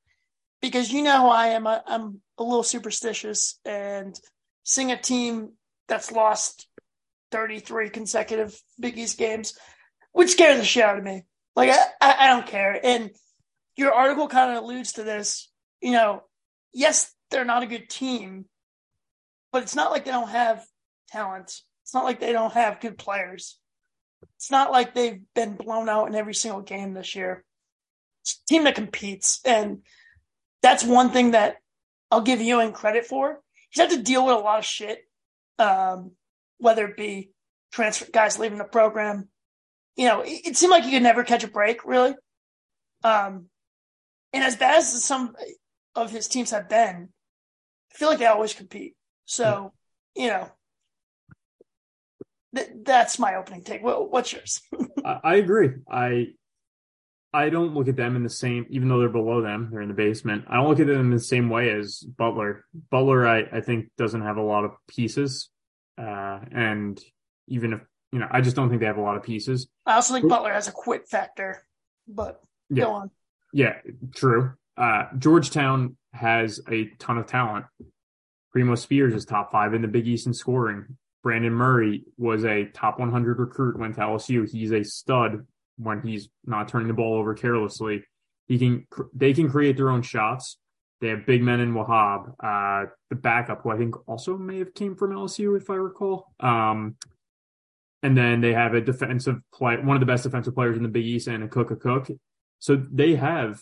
because 0.62 0.90
you 0.90 1.02
know 1.02 1.12
how 1.12 1.28
I 1.28 1.48
am. 1.48 1.66
I, 1.66 1.82
I'm 1.86 2.22
a 2.38 2.42
little 2.42 2.62
superstitious 2.62 3.60
and 3.66 4.18
seeing 4.64 4.92
a 4.92 5.00
team 5.00 5.52
that's 5.88 6.12
lost 6.12 6.68
33 7.30 7.90
consecutive 7.90 8.60
Big 8.78 8.98
East 8.98 9.18
games 9.18 9.58
would 10.14 10.30
scare 10.30 10.56
the 10.56 10.64
shit 10.64 10.84
out 10.84 10.98
of 10.98 11.04
me. 11.04 11.24
Like, 11.56 11.70
I, 12.00 12.16
I 12.20 12.26
don't 12.28 12.46
care. 12.46 12.78
And 12.82 13.10
your 13.76 13.92
article 13.92 14.28
kind 14.28 14.56
of 14.56 14.62
alludes 14.62 14.92
to 14.92 15.02
this. 15.02 15.50
You 15.80 15.92
know, 15.92 16.22
yes, 16.72 17.12
they're 17.30 17.44
not 17.44 17.62
a 17.62 17.66
good 17.66 17.88
team, 17.88 18.46
but 19.52 19.62
it's 19.62 19.76
not 19.76 19.90
like 19.90 20.04
they 20.04 20.10
don't 20.10 20.28
have 20.28 20.64
talent. 21.08 21.60
It's 21.82 21.94
not 21.94 22.04
like 22.04 22.20
they 22.20 22.32
don't 22.32 22.52
have 22.52 22.80
good 22.80 22.96
players. 22.98 23.58
It's 24.36 24.50
not 24.50 24.70
like 24.70 24.94
they've 24.94 25.20
been 25.34 25.56
blown 25.56 25.88
out 25.88 26.06
in 26.06 26.14
every 26.14 26.34
single 26.34 26.62
game 26.62 26.94
this 26.94 27.14
year. 27.14 27.44
It's 28.22 28.40
a 28.44 28.46
team 28.48 28.64
that 28.64 28.76
competes, 28.76 29.40
and 29.44 29.82
that's 30.62 30.84
one 30.84 31.10
thing 31.10 31.32
that 31.32 31.56
I'll 32.10 32.20
give 32.20 32.40
Ewing 32.40 32.72
credit 32.72 33.04
for. 33.04 33.40
He's 33.72 33.80
had 33.80 33.90
to 33.90 34.02
deal 34.02 34.26
with 34.26 34.36
a 34.36 34.38
lot 34.38 34.58
of 34.58 34.64
shit, 34.64 35.00
um, 35.58 36.12
whether 36.58 36.86
it 36.86 36.96
be 36.96 37.30
transfer 37.72 38.06
guys 38.12 38.38
leaving 38.38 38.58
the 38.58 38.64
program. 38.64 39.28
You 39.96 40.08
know, 40.08 40.20
it, 40.20 40.42
it 40.44 40.56
seemed 40.56 40.70
like 40.70 40.84
he 40.84 40.90
could 40.92 41.02
never 41.02 41.24
catch 41.24 41.42
a 41.42 41.48
break, 41.48 41.84
really. 41.84 42.14
Um, 43.02 43.46
and 44.32 44.44
as 44.44 44.56
bad 44.56 44.78
as 44.78 45.04
some 45.04 45.34
of 45.94 46.10
his 46.10 46.28
teams 46.28 46.50
have 46.50 46.68
been, 46.68 47.08
I 47.92 47.98
feel 47.98 48.08
like 48.08 48.18
they 48.18 48.26
always 48.26 48.54
compete. 48.54 48.94
So, 49.24 49.72
you 50.14 50.28
know, 50.28 50.50
th- 52.54 52.70
that's 52.84 53.18
my 53.18 53.36
opening 53.36 53.64
take. 53.64 53.82
What, 53.82 54.10
what's 54.10 54.32
yours? 54.32 54.60
I, 55.04 55.20
I 55.24 55.34
agree. 55.36 55.70
I 55.90 56.28
I 57.34 57.48
don't 57.48 57.74
look 57.74 57.88
at 57.88 57.96
them 57.96 58.14
in 58.16 58.22
the 58.22 58.28
same, 58.30 58.66
even 58.68 58.88
though 58.88 58.98
they're 58.98 59.08
below 59.08 59.40
them, 59.40 59.68
they're 59.72 59.80
in 59.80 59.88
the 59.88 59.94
basement. 59.94 60.44
I 60.48 60.56
don't 60.56 60.68
look 60.68 60.80
at 60.80 60.86
them 60.86 61.00
in 61.00 61.10
the 61.10 61.18
same 61.18 61.48
way 61.48 61.70
as 61.70 62.00
Butler. 62.00 62.66
Butler, 62.90 63.26
I, 63.26 63.40
I 63.50 63.60
think, 63.62 63.90
doesn't 63.96 64.20
have 64.20 64.36
a 64.36 64.42
lot 64.42 64.64
of 64.64 64.72
pieces. 64.86 65.48
Uh, 65.96 66.40
and 66.52 67.02
even 67.48 67.72
if, 67.72 67.80
you 68.12 68.18
know, 68.18 68.28
I 68.30 68.42
just 68.42 68.54
don't 68.54 68.68
think 68.68 68.80
they 68.80 68.86
have 68.86 68.98
a 68.98 69.02
lot 69.02 69.16
of 69.16 69.22
pieces. 69.22 69.66
I 69.86 69.94
also 69.94 70.12
think 70.12 70.28
Butler 70.28 70.52
has 70.52 70.68
a 70.68 70.72
quit 70.72 71.08
factor, 71.08 71.64
but 72.06 72.40
Yeah. 72.68 72.84
go 72.84 72.90
on. 72.92 73.10
Yeah, 73.54 73.76
true. 74.14 74.52
Uh, 74.76 75.04
Georgetown 75.18 75.96
has 76.12 76.60
a 76.70 76.86
ton 76.98 77.16
of 77.18 77.26
talent. 77.26 77.64
Primo 78.52 78.74
Spears 78.74 79.14
is 79.14 79.24
top 79.24 79.50
five 79.50 79.72
in 79.72 79.80
the 79.80 79.88
Big 79.88 80.06
East 80.06 80.26
in 80.26 80.34
scoring. 80.34 80.98
Brandon 81.22 81.52
Murray 81.52 82.04
was 82.18 82.44
a 82.44 82.64
top 82.66 82.98
100 82.98 83.38
recruit, 83.38 83.78
went 83.78 83.94
to 83.94 84.02
LSU. 84.02 84.50
He's 84.50 84.72
a 84.72 84.82
stud 84.82 85.46
when 85.76 86.02
he's 86.02 86.28
not 86.44 86.68
turning 86.68 86.88
the 86.88 86.94
ball 86.94 87.14
over 87.14 87.34
carelessly. 87.34 88.04
He 88.46 88.58
can, 88.58 88.86
they 89.14 89.32
can 89.32 89.50
create 89.50 89.76
their 89.76 89.90
own 89.90 90.02
shots. 90.02 90.58
They 91.00 91.08
have 91.08 91.26
big 91.26 91.42
men 91.42 91.60
in 91.60 91.74
Wahab, 91.74 92.34
uh, 92.42 92.90
the 93.10 93.16
backup, 93.16 93.62
who 93.62 93.70
I 93.70 93.76
think 93.76 93.94
also 94.08 94.36
may 94.36 94.58
have 94.58 94.72
came 94.72 94.94
from 94.94 95.10
LSU, 95.10 95.56
if 95.56 95.68
I 95.68 95.74
recall. 95.74 96.32
Um, 96.38 96.96
and 98.02 98.16
then 98.16 98.40
they 98.40 98.52
have 98.52 98.74
a 98.74 98.80
defensive 98.80 99.36
play, 99.52 99.76
one 99.76 99.96
of 99.96 100.00
the 100.00 100.06
best 100.06 100.22
defensive 100.24 100.54
players 100.54 100.76
in 100.76 100.82
the 100.82 100.88
Big 100.88 101.04
East, 101.04 101.26
and 101.26 101.48
Akok 101.48 101.70
Akok. 101.70 102.16
So 102.58 102.76
they 102.76 103.16
have 103.16 103.60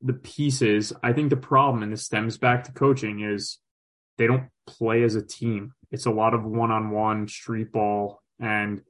the 0.00 0.12
pieces. 0.14 0.92
I 1.02 1.12
think 1.12 1.30
the 1.30 1.36
problem, 1.36 1.82
and 1.82 1.92
this 1.92 2.04
stems 2.04 2.38
back 2.38 2.64
to 2.64 2.72
coaching, 2.72 3.20
is 3.20 3.58
they 4.18 4.26
don't 4.26 4.48
play 4.66 5.02
as 5.02 5.14
a 5.14 5.22
team. 5.22 5.72
It's 5.90 6.06
a 6.06 6.10
lot 6.10 6.34
of 6.34 6.44
one-on-one 6.44 7.28
street 7.28 7.72
ball, 7.72 8.20
and 8.38 8.82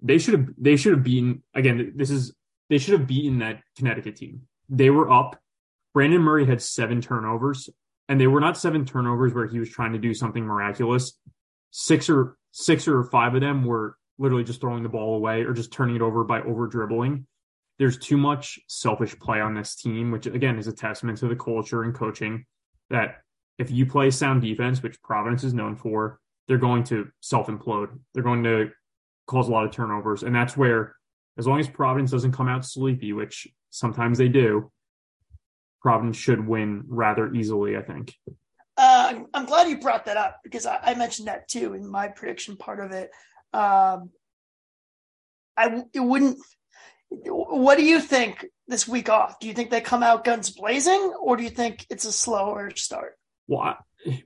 they 0.00 0.18
should 0.18 0.34
have 0.34 0.48
they 0.58 0.76
should 0.76 0.92
have 0.92 1.02
beaten 1.02 1.42
again. 1.54 1.92
This 1.96 2.10
is 2.10 2.34
they 2.70 2.78
should 2.78 2.98
have 2.98 3.08
beaten 3.08 3.38
that 3.38 3.62
Connecticut 3.76 4.16
team. 4.16 4.42
They 4.68 4.90
were 4.90 5.10
up. 5.10 5.40
Brandon 5.94 6.20
Murray 6.20 6.46
had 6.46 6.62
seven 6.62 7.00
turnovers, 7.00 7.68
and 8.08 8.20
they 8.20 8.26
were 8.26 8.40
not 8.40 8.56
seven 8.56 8.84
turnovers 8.84 9.34
where 9.34 9.46
he 9.46 9.58
was 9.58 9.70
trying 9.70 9.92
to 9.92 9.98
do 9.98 10.14
something 10.14 10.44
miraculous. 10.44 11.18
Six 11.70 12.08
or 12.08 12.36
six 12.52 12.86
or 12.86 13.04
five 13.04 13.34
of 13.34 13.40
them 13.40 13.64
were 13.64 13.96
literally 14.18 14.44
just 14.44 14.60
throwing 14.60 14.82
the 14.82 14.88
ball 14.88 15.16
away 15.16 15.42
or 15.42 15.52
just 15.52 15.72
turning 15.72 15.96
it 15.96 16.02
over 16.02 16.24
by 16.24 16.42
over 16.42 16.66
dribbling. 16.66 17.26
There's 17.78 17.98
too 17.98 18.16
much 18.16 18.58
selfish 18.66 19.18
play 19.18 19.40
on 19.40 19.54
this 19.54 19.76
team, 19.76 20.10
which 20.10 20.26
again 20.26 20.58
is 20.58 20.66
a 20.66 20.72
testament 20.72 21.18
to 21.18 21.28
the 21.28 21.36
culture 21.36 21.82
and 21.82 21.94
coaching 21.94 22.44
that 22.90 23.18
if 23.58 23.70
you 23.70 23.86
play 23.86 24.10
sound 24.10 24.42
defense, 24.42 24.82
which 24.82 25.02
Providence 25.02 25.44
is 25.44 25.54
known 25.54 25.76
for, 25.76 26.20
they're 26.46 26.58
going 26.58 26.84
to 26.84 27.08
self 27.20 27.48
implode. 27.48 27.98
They're 28.14 28.22
going 28.22 28.44
to 28.44 28.70
cause 29.28 29.48
a 29.48 29.52
lot 29.52 29.64
of 29.64 29.70
turnovers. 29.70 30.24
And 30.24 30.34
that's 30.34 30.56
where, 30.56 30.96
as 31.38 31.46
long 31.46 31.60
as 31.60 31.68
Providence 31.68 32.10
doesn't 32.10 32.32
come 32.32 32.48
out 32.48 32.64
sleepy, 32.64 33.12
which 33.12 33.46
sometimes 33.70 34.18
they 34.18 34.28
do, 34.28 34.72
Providence 35.80 36.16
should 36.16 36.44
win 36.44 36.82
rather 36.88 37.32
easily, 37.32 37.76
I 37.76 37.82
think. 37.82 38.14
Uh, 38.76 39.22
I'm- 39.34 39.46
glad 39.46 39.68
you 39.68 39.78
brought 39.78 40.06
that 40.06 40.16
up 40.16 40.40
because 40.42 40.66
I, 40.66 40.78
I 40.82 40.94
mentioned 40.94 41.28
that 41.28 41.48
too 41.48 41.74
in 41.74 41.86
my 41.86 42.08
prediction 42.08 42.56
part 42.56 42.80
of 42.80 42.92
it. 42.92 43.10
Um, 43.52 44.10
I 45.56 45.82
it 45.92 46.00
wouldn't. 46.00 46.38
What 47.10 47.78
do 47.78 47.84
you 47.84 48.00
think 48.00 48.46
this 48.68 48.86
week 48.86 49.08
off? 49.08 49.40
Do 49.40 49.48
you 49.48 49.54
think 49.54 49.70
they 49.70 49.80
come 49.80 50.02
out 50.02 50.24
guns 50.24 50.50
blazing, 50.50 51.12
or 51.20 51.36
do 51.36 51.42
you 51.42 51.50
think 51.50 51.86
it's 51.90 52.04
a 52.04 52.12
slower 52.12 52.70
start? 52.76 53.17
Well, 53.48 53.60
I, 53.60 53.74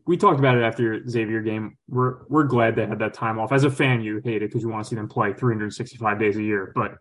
we 0.06 0.16
talked 0.16 0.38
about 0.38 0.58
it 0.58 0.62
after 0.62 1.08
Xavier 1.08 1.40
game. 1.40 1.78
We're 1.88 2.24
we're 2.28 2.44
glad 2.44 2.76
they 2.76 2.86
had 2.86 2.98
that 2.98 3.14
time 3.14 3.38
off. 3.38 3.52
As 3.52 3.64
a 3.64 3.70
fan, 3.70 4.02
you 4.02 4.20
hate 4.22 4.42
it 4.42 4.50
because 4.50 4.62
you 4.62 4.68
want 4.68 4.84
to 4.84 4.90
see 4.90 4.96
them 4.96 5.08
play 5.08 5.32
365 5.32 6.18
days 6.18 6.36
a 6.36 6.42
year, 6.42 6.72
but 6.74 6.96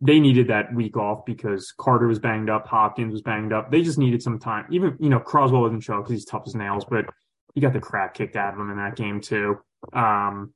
they 0.00 0.20
needed 0.20 0.48
that 0.48 0.72
week 0.72 0.96
off 0.96 1.24
because 1.24 1.72
Carter 1.72 2.06
was 2.06 2.20
banged 2.20 2.48
up, 2.48 2.68
Hopkins 2.68 3.12
was 3.12 3.22
banged 3.22 3.52
up. 3.52 3.72
They 3.72 3.82
just 3.82 3.98
needed 3.98 4.22
some 4.22 4.38
time. 4.38 4.66
Even 4.70 4.96
you 5.00 5.08
know 5.08 5.18
Croswell 5.18 5.68
didn't 5.68 5.82
show 5.82 5.96
because 5.96 6.12
he's 6.12 6.24
tough 6.24 6.44
as 6.46 6.54
nails, 6.54 6.84
but 6.84 7.06
he 7.54 7.60
got 7.60 7.72
the 7.72 7.80
crap 7.80 8.14
kicked 8.14 8.36
out 8.36 8.54
of 8.54 8.60
him 8.60 8.70
in 8.70 8.76
that 8.76 8.94
game 8.94 9.20
too. 9.20 9.58
Um, 9.92 10.54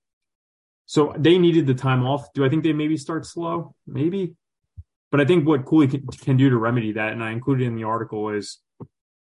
so 0.87 1.15
they 1.19 1.39
needed 1.39 1.67
the 1.67 1.75
time 1.75 2.05
off. 2.07 2.33
Do 2.35 2.45
I 2.45 2.49
think 2.49 2.63
they 2.63 2.73
maybe 2.73 2.97
start 2.97 3.27
slow? 3.27 3.75
Maybe, 3.87 4.35
but 5.11 5.21
I 5.21 5.25
think 5.25 5.47
what 5.47 5.65
Cooley 5.65 5.89
can, 5.89 6.07
can 6.07 6.37
do 6.37 6.51
to 6.51 6.57
remedy 6.57 6.93
that, 6.93 7.13
and 7.13 7.25
I 7.25 7.33
included 7.33 7.67
in 7.67 7.75
the 7.75 7.85
article, 7.85 8.29
is 8.29 8.59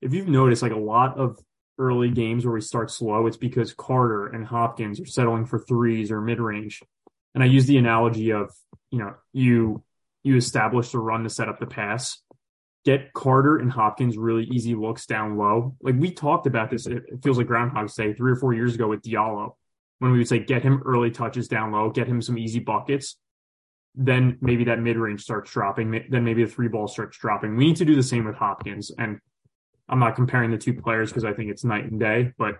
if 0.02 0.12
you've 0.12 0.28
noticed, 0.28 0.62
like 0.62 0.72
a 0.72 0.76
lot 0.76 1.16
of 1.16 1.38
early 1.82 2.10
games 2.10 2.44
where 2.44 2.54
we 2.54 2.60
start 2.60 2.90
slow, 2.90 3.26
it's 3.26 3.36
because 3.36 3.74
Carter 3.74 4.28
and 4.28 4.46
Hopkins 4.46 5.00
are 5.00 5.06
settling 5.06 5.46
for 5.46 5.58
threes 5.58 6.12
or 6.12 6.20
mid 6.20 6.40
range. 6.40 6.80
And 7.34 7.42
I 7.42 7.46
use 7.46 7.66
the 7.66 7.78
analogy 7.78 8.30
of, 8.32 8.50
you 8.90 9.00
know, 9.00 9.14
you 9.32 9.82
you 10.22 10.36
establish 10.36 10.92
the 10.92 10.98
run 10.98 11.24
to 11.24 11.30
set 11.30 11.48
up 11.48 11.58
the 11.58 11.66
pass. 11.66 12.22
Get 12.84 13.12
Carter 13.12 13.58
and 13.58 13.70
Hopkins 13.70 14.16
really 14.16 14.44
easy 14.44 14.74
looks 14.74 15.06
down 15.06 15.36
low. 15.36 15.76
Like 15.82 15.96
we 15.98 16.12
talked 16.12 16.46
about 16.46 16.70
this, 16.70 16.86
it 16.86 17.02
feels 17.22 17.38
like 17.38 17.48
Groundhog's 17.48 17.94
Day 17.94 18.12
three 18.12 18.32
or 18.32 18.36
four 18.36 18.54
years 18.54 18.74
ago 18.74 18.88
with 18.88 19.02
Diallo, 19.02 19.56
when 19.98 20.12
we 20.12 20.18
would 20.18 20.28
say 20.28 20.38
get 20.40 20.62
him 20.62 20.82
early 20.84 21.10
touches 21.10 21.48
down 21.48 21.72
low, 21.72 21.90
get 21.90 22.08
him 22.08 22.22
some 22.22 22.38
easy 22.38 22.60
buckets. 22.60 23.16
Then 23.94 24.38
maybe 24.40 24.64
that 24.64 24.80
mid 24.80 24.96
range 24.96 25.22
starts 25.22 25.52
dropping. 25.52 26.06
Then 26.10 26.24
maybe 26.24 26.44
the 26.44 26.50
three 26.50 26.68
ball 26.68 26.88
starts 26.88 27.18
dropping. 27.18 27.56
We 27.56 27.66
need 27.66 27.76
to 27.76 27.84
do 27.84 27.94
the 27.94 28.02
same 28.02 28.24
with 28.24 28.36
Hopkins. 28.36 28.90
And 28.96 29.20
I'm 29.88 29.98
not 29.98 30.16
comparing 30.16 30.50
the 30.50 30.58
two 30.58 30.74
players 30.74 31.10
because 31.10 31.24
I 31.24 31.32
think 31.32 31.50
it's 31.50 31.64
night 31.64 31.84
and 31.84 32.00
day, 32.00 32.32
but 32.38 32.56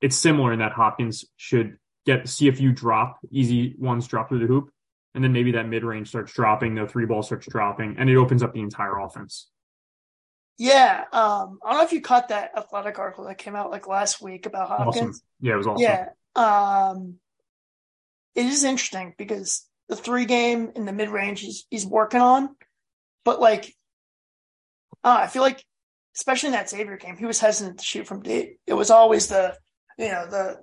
it's 0.00 0.16
similar 0.16 0.52
in 0.52 0.58
that 0.58 0.72
Hopkins 0.72 1.24
should 1.36 1.78
get 2.04 2.28
see 2.28 2.48
a 2.48 2.52
few 2.52 2.72
drop, 2.72 3.18
easy 3.30 3.74
ones 3.78 4.06
drop 4.06 4.28
through 4.28 4.40
the 4.40 4.46
hoop, 4.46 4.70
and 5.14 5.24
then 5.24 5.32
maybe 5.32 5.52
that 5.52 5.68
mid 5.68 5.84
range 5.84 6.08
starts 6.08 6.32
dropping, 6.32 6.74
the 6.74 6.86
three 6.86 7.06
ball 7.06 7.22
starts 7.22 7.46
dropping, 7.48 7.96
and 7.98 8.10
it 8.10 8.16
opens 8.16 8.42
up 8.42 8.52
the 8.52 8.60
entire 8.60 8.98
offense. 8.98 9.48
Yeah, 10.58 11.04
um, 11.12 11.58
I 11.64 11.70
don't 11.70 11.78
know 11.78 11.84
if 11.84 11.92
you 11.92 12.00
caught 12.00 12.28
that 12.28 12.52
athletic 12.56 12.98
article 12.98 13.24
that 13.24 13.38
came 13.38 13.54
out 13.54 13.70
like 13.70 13.86
last 13.86 14.22
week 14.22 14.46
about 14.46 14.68
Hopkins. 14.68 14.96
Awesome. 14.96 15.20
Yeah, 15.40 15.54
it 15.54 15.56
was 15.56 15.66
awesome. 15.66 15.82
Yeah. 15.82 16.08
Um, 16.34 17.14
it 18.34 18.46
is 18.46 18.64
interesting 18.64 19.14
because 19.18 19.66
the 19.88 19.96
three 19.96 20.24
game 20.24 20.72
in 20.74 20.84
the 20.84 20.92
mid 20.92 21.10
range 21.10 21.40
he's, 21.40 21.66
he's 21.70 21.86
working 21.86 22.20
on, 22.20 22.54
but 23.24 23.40
like, 23.40 23.74
uh, 25.04 25.18
I 25.22 25.26
feel 25.26 25.42
like, 25.42 25.62
especially 26.16 26.48
in 26.48 26.52
that 26.52 26.70
Xavier 26.70 26.96
game, 26.96 27.16
he 27.16 27.24
was 27.26 27.40
hesitant 27.40 27.78
to 27.78 27.84
shoot 27.84 28.06
from 28.06 28.22
deep. 28.22 28.58
It 28.66 28.74
was 28.74 28.90
always 28.90 29.28
the, 29.28 29.56
you 29.98 30.08
know, 30.08 30.26
the, 30.28 30.60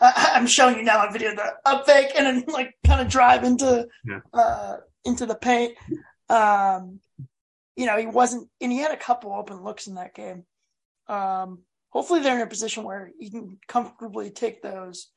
I, 0.00 0.32
I'm 0.34 0.46
showing 0.46 0.76
you 0.76 0.82
now 0.82 1.00
on 1.00 1.12
video, 1.12 1.34
the 1.34 1.52
up 1.64 1.86
fake 1.86 2.12
and 2.16 2.26
then 2.26 2.44
like 2.52 2.74
kind 2.86 3.00
of 3.00 3.08
drive 3.08 3.44
into, 3.44 3.86
Yeah. 4.04 4.20
uh, 4.32 4.76
into 5.04 5.26
the 5.26 5.34
paint. 5.34 5.76
Um, 6.28 7.00
you 7.76 7.86
know, 7.86 7.96
he 7.96 8.06
wasn't, 8.06 8.48
and 8.60 8.70
he 8.70 8.78
had 8.78 8.92
a 8.92 8.96
couple 8.96 9.32
open 9.32 9.62
looks 9.62 9.86
in 9.86 9.94
that 9.94 10.14
game. 10.14 10.44
Um, 11.08 11.62
hopefully 11.90 12.20
they're 12.20 12.36
in 12.36 12.42
a 12.42 12.46
position 12.46 12.84
where 12.84 13.10
he 13.18 13.30
can 13.30 13.58
comfortably 13.66 14.30
take 14.30 14.62
those 14.62 15.08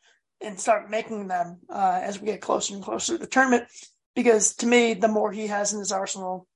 and 0.41 0.59
start 0.59 0.89
making 0.89 1.27
them 1.27 1.59
uh, 1.69 1.99
as 2.01 2.19
we 2.19 2.25
get 2.27 2.41
closer 2.41 2.73
and 2.73 2.83
closer 2.83 3.13
to 3.13 3.17
the 3.19 3.27
tournament. 3.27 3.65
Because 4.15 4.55
to 4.57 4.65
me, 4.67 4.93
the 4.93 5.07
more 5.07 5.31
he 5.31 5.47
has 5.47 5.73
in 5.73 5.79
his 5.79 5.91
arsenal, 5.91 6.47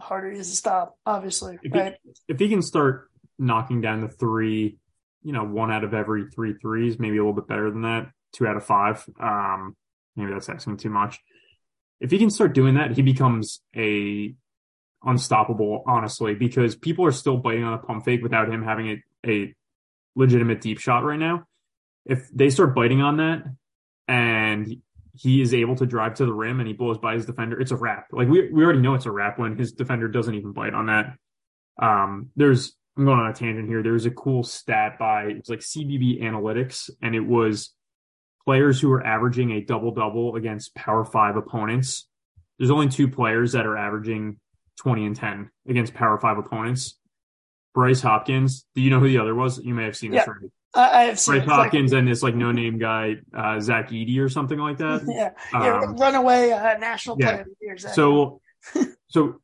harder 0.00 0.30
it 0.30 0.38
is 0.38 0.50
to 0.50 0.56
stop. 0.56 0.98
Obviously, 1.06 1.58
If 1.62 1.72
he- 1.72 2.12
If 2.28 2.38
he 2.38 2.48
can 2.48 2.62
start 2.62 3.10
knocking 3.38 3.80
down 3.80 4.00
the 4.00 4.08
three, 4.08 4.78
you 5.22 5.32
know, 5.32 5.44
one 5.44 5.70
out 5.70 5.84
of 5.84 5.94
every 5.94 6.28
three 6.30 6.54
threes, 6.54 6.98
maybe 6.98 7.16
a 7.16 7.20
little 7.20 7.32
bit 7.34 7.46
better 7.46 7.70
than 7.70 7.82
that, 7.82 8.10
two 8.32 8.46
out 8.46 8.56
of 8.56 8.64
five. 8.64 9.04
Um, 9.20 9.76
maybe 10.16 10.32
that's 10.32 10.48
asking 10.48 10.78
too 10.78 10.90
much. 10.90 11.20
If 12.00 12.10
he 12.10 12.18
can 12.18 12.30
start 12.30 12.54
doing 12.54 12.74
that, 12.74 12.92
he 12.92 13.02
becomes 13.02 13.62
a 13.76 14.34
unstoppable, 15.04 15.82
honestly, 15.86 16.34
because 16.34 16.76
people 16.76 17.04
are 17.04 17.12
still 17.12 17.36
biting 17.36 17.64
on 17.64 17.74
a 17.74 17.78
pump 17.78 18.04
fake 18.04 18.22
without 18.22 18.48
him 18.52 18.62
having 18.62 19.02
a, 19.24 19.30
a 19.30 19.54
legitimate 20.14 20.60
deep 20.60 20.78
shot 20.78 21.04
right 21.04 21.18
now. 21.18 21.44
If 22.04 22.28
they 22.32 22.50
start 22.50 22.74
biting 22.74 23.00
on 23.00 23.16
that 23.18 23.44
and 24.08 24.76
he 25.14 25.40
is 25.42 25.52
able 25.54 25.76
to 25.76 25.86
drive 25.86 26.14
to 26.14 26.26
the 26.26 26.32
rim 26.32 26.58
and 26.60 26.66
he 26.66 26.72
blows 26.72 26.98
by 26.98 27.14
his 27.14 27.26
defender, 27.26 27.60
it's 27.60 27.70
a 27.70 27.76
wrap. 27.76 28.06
Like 28.12 28.28
we 28.28 28.50
we 28.50 28.64
already 28.64 28.80
know 28.80 28.94
it's 28.94 29.06
a 29.06 29.10
wrap 29.10 29.38
when 29.38 29.56
his 29.56 29.72
defender 29.72 30.08
doesn't 30.08 30.34
even 30.34 30.52
bite 30.52 30.74
on 30.74 30.86
that. 30.86 31.16
Um, 31.80 32.30
there's 32.36 32.76
I'm 32.96 33.04
going 33.04 33.18
on 33.18 33.30
a 33.30 33.34
tangent 33.34 33.68
here. 33.68 33.82
There 33.82 33.92
was 33.92 34.06
a 34.06 34.10
cool 34.10 34.42
stat 34.42 34.98
by 34.98 35.24
it 35.24 35.38
was 35.38 35.48
like 35.48 35.60
CBB 35.60 36.22
Analytics, 36.22 36.90
and 37.00 37.14
it 37.14 37.20
was 37.26 37.72
players 38.44 38.80
who 38.80 38.90
are 38.92 39.04
averaging 39.06 39.52
a 39.52 39.60
double 39.60 39.92
double 39.92 40.36
against 40.36 40.74
Power 40.74 41.04
Five 41.04 41.36
opponents. 41.36 42.08
There's 42.58 42.70
only 42.70 42.88
two 42.88 43.08
players 43.08 43.52
that 43.52 43.66
are 43.66 43.76
averaging 43.76 44.38
20 44.78 45.06
and 45.06 45.16
10 45.16 45.50
against 45.68 45.94
Power 45.94 46.18
Five 46.18 46.38
opponents. 46.38 46.98
Bryce 47.74 48.02
Hopkins. 48.02 48.66
Do 48.74 48.82
you 48.82 48.90
know 48.90 49.00
who 49.00 49.08
the 49.08 49.18
other 49.18 49.34
was? 49.34 49.58
You 49.58 49.74
may 49.74 49.84
have 49.84 49.96
seen 49.96 50.10
this 50.10 50.18
Yeah. 50.26 50.30
already. 50.30 50.50
I, 50.74 51.04
have 51.04 51.20
seen 51.20 51.34
Bryce. 51.34 51.42
It's 51.42 51.48
like- 51.50 51.64
Hopkins 51.64 51.92
and 51.92 52.08
this 52.08 52.22
like 52.22 52.34
no 52.34 52.50
name 52.52 52.78
guy, 52.78 53.16
uh, 53.36 53.60
Zach 53.60 53.90
Edey 53.90 54.18
or 54.18 54.28
something 54.28 54.58
like 54.58 54.78
that. 54.78 55.02
yeah, 55.06 55.30
yeah 55.52 55.80
Um, 55.80 55.96
runaway 55.96 56.50
uh, 56.50 56.78
national 56.78 57.16
yeah. 57.18 57.26
player 57.26 57.40
of 57.42 57.46
the 57.46 57.54
year. 57.60 57.76
Zach. 57.76 57.94
So, 57.94 58.40
so 59.08 59.40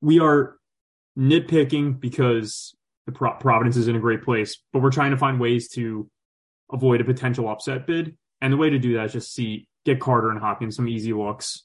we 0.00 0.20
are 0.20 0.56
nitpicking 1.18 1.98
because 1.98 2.76
the 3.06 3.12
Pro- 3.12 3.34
Providence 3.34 3.76
is 3.76 3.88
in 3.88 3.96
a 3.96 4.00
great 4.00 4.22
place, 4.22 4.62
but 4.72 4.82
we're 4.82 4.90
trying 4.90 5.10
to 5.12 5.16
find 5.16 5.40
ways 5.40 5.68
to 5.70 6.08
avoid 6.72 7.00
a 7.00 7.04
potential 7.04 7.48
upset 7.48 7.86
bid. 7.86 8.16
And 8.40 8.52
the 8.52 8.56
way 8.56 8.70
to 8.70 8.78
do 8.78 8.94
that 8.94 9.06
is 9.06 9.12
just 9.12 9.34
see 9.34 9.66
get 9.84 10.00
Carter 10.00 10.30
and 10.30 10.40
Hopkins 10.40 10.76
some 10.76 10.88
easy 10.88 11.12
looks. 11.12 11.62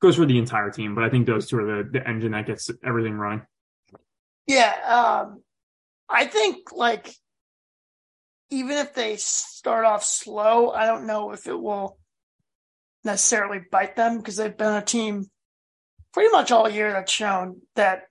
Goes 0.00 0.16
for 0.16 0.26
the 0.26 0.38
entire 0.38 0.70
team, 0.70 0.94
but 0.94 1.04
I 1.04 1.08
think 1.08 1.26
those 1.26 1.48
two 1.48 1.58
are 1.58 1.82
the, 1.82 1.90
the 1.90 2.08
engine 2.08 2.32
that 2.32 2.46
gets 2.46 2.70
everything 2.84 3.14
running. 3.14 3.42
Yeah, 4.46 4.72
um, 4.86 5.42
I 6.08 6.26
think 6.26 6.72
like 6.72 7.14
even 8.50 8.76
if 8.78 8.94
they 8.94 9.16
start 9.16 9.84
off 9.84 10.04
slow, 10.04 10.70
I 10.70 10.86
don't 10.86 11.06
know 11.06 11.32
if 11.32 11.46
it 11.46 11.58
will 11.60 11.98
necessarily 13.04 13.60
bite 13.70 13.96
them 13.96 14.18
because 14.18 14.36
they've 14.36 14.56
been 14.56 14.74
a 14.74 14.82
team 14.82 15.26
pretty 16.12 16.30
much 16.30 16.50
all 16.52 16.68
year 16.68 16.92
that's 16.92 17.12
shown 17.12 17.60
that 17.74 18.04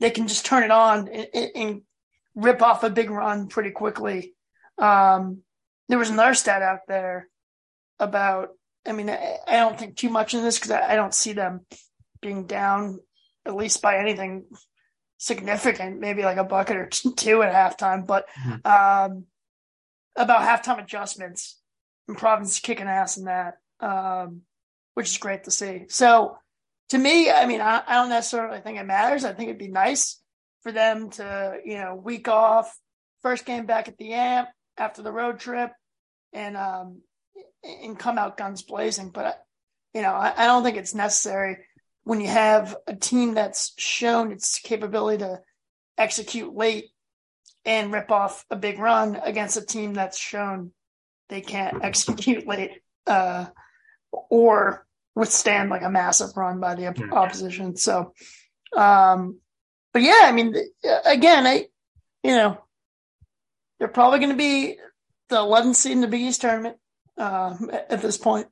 they 0.00 0.10
can 0.10 0.26
just 0.28 0.44
turn 0.44 0.62
it 0.64 0.70
on 0.70 1.08
and, 1.08 1.50
and- 1.54 1.82
rip 2.36 2.62
off 2.62 2.82
a 2.82 2.90
big 2.90 3.10
run 3.10 3.46
pretty 3.46 3.70
quickly. 3.70 4.34
Um, 4.76 5.42
there 5.88 6.00
was 6.00 6.10
another 6.10 6.34
stat 6.34 6.62
out 6.62 6.80
there 6.88 7.28
about. 8.00 8.48
I 8.84 8.90
mean, 8.90 9.08
I, 9.08 9.36
I 9.46 9.56
don't 9.58 9.78
think 9.78 9.96
too 9.96 10.08
much 10.10 10.34
in 10.34 10.42
this 10.42 10.58
because 10.58 10.72
I, 10.72 10.92
I 10.92 10.96
don't 10.96 11.14
see 11.14 11.32
them 11.32 11.60
being 12.20 12.46
down 12.48 12.98
at 13.46 13.54
least 13.54 13.80
by 13.82 13.98
anything 13.98 14.46
significant, 15.16 16.00
maybe 16.00 16.22
like 16.24 16.36
a 16.38 16.44
bucket 16.44 16.76
or 16.76 16.86
two 17.16 17.42
at 17.44 17.52
halftime, 17.54 18.04
but 18.04 18.26
Mhm. 18.44 18.66
um, 18.66 19.24
about 20.16 20.40
halftime 20.40 20.82
adjustments 20.82 21.58
and 22.08 22.16
Providence 22.16 22.60
kicking 22.60 22.86
ass 22.86 23.16
in 23.16 23.24
that, 23.24 23.54
um, 23.80 24.42
which 24.94 25.08
is 25.08 25.18
great 25.18 25.44
to 25.44 25.50
see. 25.50 25.84
So 25.88 26.36
to 26.90 26.98
me, 26.98 27.30
I 27.30 27.46
mean, 27.46 27.60
I, 27.60 27.82
I 27.86 27.94
don't 27.94 28.10
necessarily 28.10 28.60
think 28.60 28.78
it 28.78 28.86
matters. 28.86 29.24
I 29.24 29.32
think 29.32 29.48
it'd 29.48 29.58
be 29.58 29.68
nice 29.68 30.20
for 30.62 30.72
them 30.72 31.10
to, 31.10 31.58
you 31.64 31.76
know, 31.76 31.94
week 31.94 32.28
off, 32.28 32.76
first 33.22 33.44
game 33.44 33.66
back 33.66 33.88
at 33.88 33.98
the 33.98 34.12
amp 34.12 34.48
after 34.76 35.02
the 35.02 35.12
road 35.12 35.38
trip 35.38 35.72
and, 36.32 36.56
um, 36.56 37.00
and 37.62 37.98
come 37.98 38.18
out 38.18 38.36
guns 38.36 38.62
blazing. 38.62 39.10
But, 39.10 39.42
you 39.94 40.02
know, 40.02 40.12
I, 40.12 40.34
I 40.36 40.46
don't 40.46 40.62
think 40.62 40.76
it's 40.76 40.94
necessary 40.94 41.58
when 42.04 42.20
you 42.20 42.28
have 42.28 42.76
a 42.86 42.94
team 42.94 43.34
that's 43.34 43.72
shown 43.78 44.30
its 44.30 44.58
capability 44.58 45.18
to 45.18 45.40
execute 45.96 46.54
late 46.54 46.90
and 47.64 47.92
rip 47.92 48.10
off 48.10 48.44
a 48.50 48.56
big 48.56 48.78
run 48.78 49.16
against 49.22 49.56
a 49.56 49.64
team 49.64 49.94
that's 49.94 50.18
shown 50.18 50.72
they 51.28 51.40
can't 51.40 51.78
execute 51.82 52.46
late 52.46 52.82
uh, 53.06 53.46
or 54.30 54.86
withstand 55.14 55.70
like 55.70 55.82
a 55.82 55.90
massive 55.90 56.36
run 56.36 56.60
by 56.60 56.74
the 56.74 56.88
op- 56.88 57.12
opposition. 57.12 57.76
So, 57.76 58.12
um, 58.76 59.38
but 59.92 60.02
yeah, 60.02 60.22
I 60.22 60.32
mean, 60.32 60.54
again, 61.04 61.46
I, 61.46 61.66
you 62.22 62.32
know, 62.32 62.58
they're 63.78 63.88
probably 63.88 64.18
going 64.18 64.30
to 64.30 64.36
be 64.36 64.76
the 65.28 65.36
11th 65.36 65.76
seed 65.76 65.92
in 65.92 66.00
the 66.00 66.08
Big 66.08 66.22
East 66.22 66.40
tournament 66.40 66.76
um, 67.16 67.70
at, 67.72 68.02
this 68.02 68.16
point. 68.16 68.48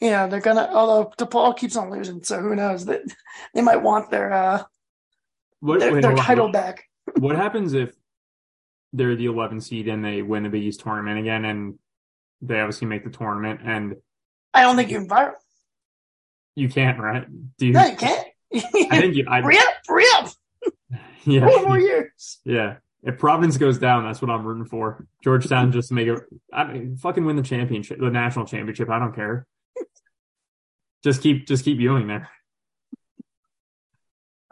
You 0.00 0.10
know, 0.10 0.28
they're 0.28 0.40
gonna. 0.40 0.68
Although 0.72 1.12
DePaul 1.16 1.56
keeps 1.56 1.76
on 1.76 1.90
losing, 1.90 2.24
so 2.24 2.40
who 2.40 2.56
knows? 2.56 2.86
That 2.86 3.02
they 3.54 3.62
might 3.62 3.82
want 3.82 4.10
their 4.10 4.32
uh, 4.32 4.64
What, 5.60 5.78
their, 5.78 5.92
wait, 5.92 6.02
their 6.02 6.16
title 6.16 6.50
back. 6.50 6.84
what 7.18 7.36
happens 7.36 7.72
if 7.72 7.94
they're 8.92 9.16
the 9.16 9.26
11 9.26 9.60
seed 9.60 9.88
and 9.88 10.04
they 10.04 10.22
win 10.22 10.42
the 10.42 10.48
Big 10.48 10.62
East 10.62 10.80
tournament 10.80 11.18
again 11.18 11.44
and 11.44 11.78
they 12.40 12.60
obviously 12.60 12.86
make 12.86 13.04
the 13.04 13.10
tournament 13.10 13.60
and 13.64 13.96
I 14.54 14.62
don't 14.62 14.76
think 14.76 14.90
you 14.90 14.98
can 14.98 15.08
fire. 15.08 15.34
you 16.54 16.68
can't, 16.68 16.98
right? 16.98 17.26
Do 17.58 17.66
you? 17.66 17.72
No, 17.72 17.86
you 17.86 17.96
can't. 17.96 18.26
I 18.54 19.00
think 19.00 19.14
you, 19.16 19.24
I! 19.28 19.40
Hurry 19.88 20.04
up! 20.14 20.28
yeah. 21.24 21.46
Four 21.46 21.62
more 21.62 21.78
years. 21.78 22.38
Yeah. 22.44 22.76
If 23.02 23.18
Providence 23.18 23.56
goes 23.56 23.78
down, 23.78 24.04
that's 24.04 24.22
what 24.22 24.30
I'm 24.30 24.44
rooting 24.44 24.66
for. 24.66 25.06
Georgetown 25.24 25.72
just 25.72 25.88
to 25.88 25.94
make 25.94 26.06
it. 26.06 26.20
I 26.52 26.64
mean, 26.64 26.96
fucking 26.96 27.24
win 27.24 27.36
the 27.36 27.42
championship, 27.42 27.98
the 27.98 28.10
national 28.10 28.46
championship. 28.46 28.90
I 28.90 28.98
don't 28.98 29.14
care. 29.14 29.46
Just 31.02 31.20
keep, 31.20 31.48
just 31.48 31.64
keep 31.64 31.80
Ewing 31.80 32.06
there. 32.06 32.28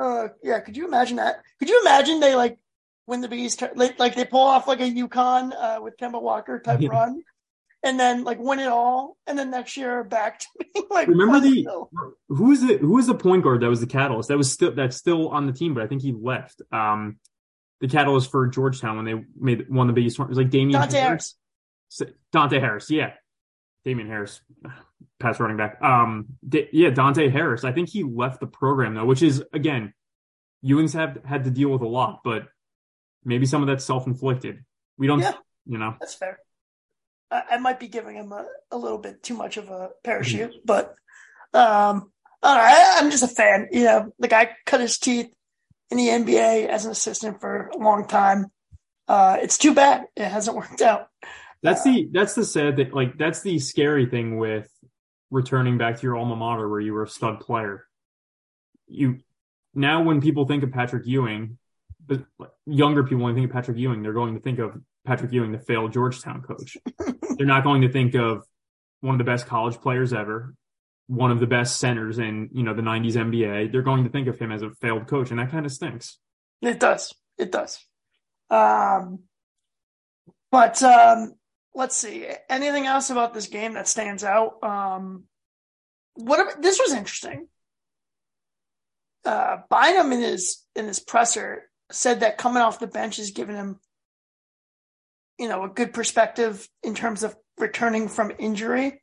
Uh, 0.01 0.29
yeah. 0.43 0.59
Could 0.59 0.77
you 0.77 0.87
imagine 0.87 1.19
that? 1.19 1.43
Could 1.61 1.69
you 1.69 1.81
imagine 1.83 2.19
they 2.19 2.35
like 2.35 2.59
win 3.11 3.21
the 3.21 3.29
Big 3.29 3.41
East, 3.41 3.63
like, 3.75 3.99
like 3.99 4.15
they 4.15 4.25
pull 4.25 4.41
off 4.41 4.67
like 4.67 4.81
a 4.81 4.85
UConn 4.85 5.53
uh, 5.55 5.81
with 5.83 5.97
Kemba 5.99 6.21
Walker 6.23 6.59
type 6.61 6.81
Yeah. 6.81 6.89
run, 6.89 7.23
and 7.83 8.01
then 8.01 8.25
like 8.25 8.39
win 8.39 8.59
it 8.61 8.69
all, 8.69 9.17
and 9.27 9.39
then 9.39 9.51
next 9.51 9.77
year 9.77 10.03
back 10.05 10.39
to 10.41 10.47
being 10.75 10.87
like 10.91 11.09
Remember 11.09 11.41
the 11.41 11.65
Buffalo. 11.65 11.91
who 12.29 12.45
was 12.49 12.61
the 12.67 12.79
who 12.79 12.93
was 12.95 13.07
the 13.07 13.15
point 13.15 13.43
guard 13.45 13.61
that 13.61 13.69
was 13.69 13.81
the 13.81 13.87
catalyst? 13.87 14.29
That 14.31 14.39
was 14.39 14.51
still 14.51 14.73
that's 14.75 14.97
still 14.97 15.29
on 15.29 15.47
the 15.47 15.53
team, 15.53 15.75
but 15.75 15.83
I 15.83 15.87
think 15.87 16.01
he 16.03 16.13
left. 16.13 16.63
Um, 16.73 17.19
the 17.81 17.89
catalyst 17.89 18.31
for 18.31 18.47
Georgetown 18.47 18.97
when 18.97 19.05
they 19.07 19.25
made 19.39 19.69
won 19.71 19.87
the 19.87 19.93
Big 19.93 20.05
East 20.07 20.19
it 20.21 20.29
was 20.29 20.39
like 20.39 20.51
Damian 20.51 20.81
Dante 20.81 20.99
Harris. 20.99 21.37
Dante 22.33 22.61
Harris, 22.61 22.91
yeah, 22.91 23.15
Damian 23.85 24.07
Harris, 24.09 24.41
pass 25.19 25.41
running 25.41 25.57
back. 25.57 25.83
Um, 25.83 26.27
Da- 26.49 26.69
yeah, 26.73 26.91
Dante 26.91 27.29
Harris. 27.29 27.65
I 27.65 27.73
think 27.73 27.89
he 27.89 28.05
left 28.05 28.41
the 28.41 28.47
program 28.47 28.95
though, 28.95 29.05
which 29.07 29.23
is 29.23 29.43
again, 29.53 29.93
Ewing's 30.63 30.93
have 30.93 31.19
had 31.25 31.45
to 31.45 31.51
deal 31.51 31.71
with 31.71 31.81
a 31.83 31.89
lot, 31.89 32.21
but 32.23 32.43
maybe 33.25 33.47
some 33.47 33.63
of 33.63 33.69
that's 33.69 33.85
self 33.85 34.07
inflicted. 34.07 34.65
We 34.99 35.07
don't, 35.07 35.21
Yeah. 35.21 35.33
you 35.67 35.79
know. 35.79 35.95
That's 36.01 36.15
fair. 36.15 36.39
I, 37.31 37.43
I 37.53 37.59
might 37.59 37.81
be 37.81 37.89
giving 37.89 38.17
him 38.17 38.33
a, 38.33 38.47
a 38.71 38.77
little 38.77 38.99
bit 38.99 39.23
too 39.23 39.35
much 39.35 39.57
of 39.57 39.69
a 39.71 39.91
parachute, 40.05 40.55
but 40.65 40.95
um, 41.53 42.11
know, 42.43 42.49
I, 42.49 42.97
I'm 42.99 43.11
just 43.11 43.23
a 43.23 43.29
fan. 43.29 43.69
You 43.73 43.85
know, 43.85 44.15
the 44.19 44.29
guy 44.29 44.51
cut 44.67 44.81
his 44.81 44.99
teeth 44.99 45.33
in 45.91 45.97
the 45.99 46.09
NBA 46.09 46.69
as 46.69 46.85
an 46.85 46.93
assistant 46.93 47.41
for 47.41 47.69
a 47.75 47.79
long 47.79 48.07
time. 48.07 48.47
Uh, 49.09 49.39
it's 49.41 49.59
too 49.59 49.75
bad 49.75 50.05
it 50.17 50.29
hasn't 50.29 50.57
worked 50.57 50.83
out. 50.83 51.09
That's 51.63 51.83
the 51.83 52.09
that's 52.13 52.35
the 52.35 52.45
sad 52.45 52.77
thing. 52.77 52.91
Like 52.93 53.19
that's 53.19 53.43
the 53.43 53.59
scary 53.59 54.07
thing 54.07 54.39
with 54.39 54.71
returning 55.31 55.79
back 55.79 55.97
to 55.97 56.03
your 56.03 56.17
alma 56.17 56.37
mater 56.37 56.69
where 56.69 56.81
you 56.81 56.95
were 56.95 57.03
a 57.03 57.09
stud 57.09 57.41
player. 57.41 57.87
You 58.87 59.19
now 59.75 60.03
when 60.03 60.21
people 60.21 60.47
think 60.47 60.63
of 60.63 60.73
Patrick 60.73 61.07
Ewing, 61.07 61.59
younger 62.67 63.05
people 63.05 63.25
when 63.25 63.35
they 63.35 63.41
think 63.41 63.51
of 63.51 63.55
Patrick 63.55 63.79
Ewing, 63.79 64.03
they're 64.03 64.13
going 64.13 64.35
to 64.35 64.41
think 64.41 64.59
of 64.59 64.79
Patrick 65.05 65.33
Ewing, 65.33 65.53
the 65.53 65.59
failed 65.59 65.93
Georgetown 65.93 66.43
coach. 66.43 66.77
they're 67.37 67.47
not 67.47 67.65
going 67.65 67.83
to 67.83 67.93
think 67.93 68.15
of 68.15 68.45
one 69.01 69.15
of 69.15 69.19
the 69.19 69.25
best 69.25 69.47
college 69.47 69.81
players 69.81 70.13
ever, 70.13 70.55
one 71.07 71.31
of 71.31 71.41
the 71.41 71.47
best 71.47 71.79
centers 71.79 72.19
in 72.19 72.51
you 72.53 72.63
know 72.63 72.75
the 72.75 72.83
'90s 72.83 73.15
NBA. 73.15 73.73
They're 73.73 73.83
going 73.83 74.05
to 74.05 74.11
think 74.11 74.29
of 74.29 74.39
him 74.39 74.53
as 74.53 74.63
a 74.63 74.71
failed 74.81 75.07
coach, 75.07 75.31
and 75.31 75.41
that 75.41 75.51
kind 75.51 75.67
of 75.67 75.73
stinks. 75.73 76.19
It 76.63 76.79
does. 76.79 77.15
It 77.39 77.51
does. 77.51 77.85
Um, 78.51 79.21
but 80.51 80.83
um, 80.83 81.35
let's 81.75 81.97
see. 81.97 82.27
Anything 82.49 82.87
else 82.87 83.11
about 83.11 83.33
this 83.33 83.47
game 83.47 83.75
that 83.75 83.89
stands 83.89 84.25
out? 84.25 84.63
Um, 84.63 85.25
what 86.15 86.41
ab- 86.41 86.63
this 86.63 86.79
was 86.79 86.93
interesting. 86.93 87.49
Uh, 89.25 89.59
Bynum 89.71 90.13
in 90.13 90.21
his 90.21 90.65
in 90.75 90.87
his 90.87 90.99
presser 90.99 91.70
said 91.91 92.21
that 92.21 92.39
coming 92.39 92.63
off 92.63 92.79
the 92.79 92.87
bench 92.87 93.17
has 93.17 93.31
given 93.31 93.55
him, 93.55 93.81
you 95.39 95.49
know, 95.49 95.65
a 95.65 95.69
good 95.69 95.93
perspective 95.93 96.69
in 96.83 96.95
terms 96.95 97.23
of 97.23 97.37
returning 97.59 98.09
from 98.09 98.33
injury. 98.39 99.03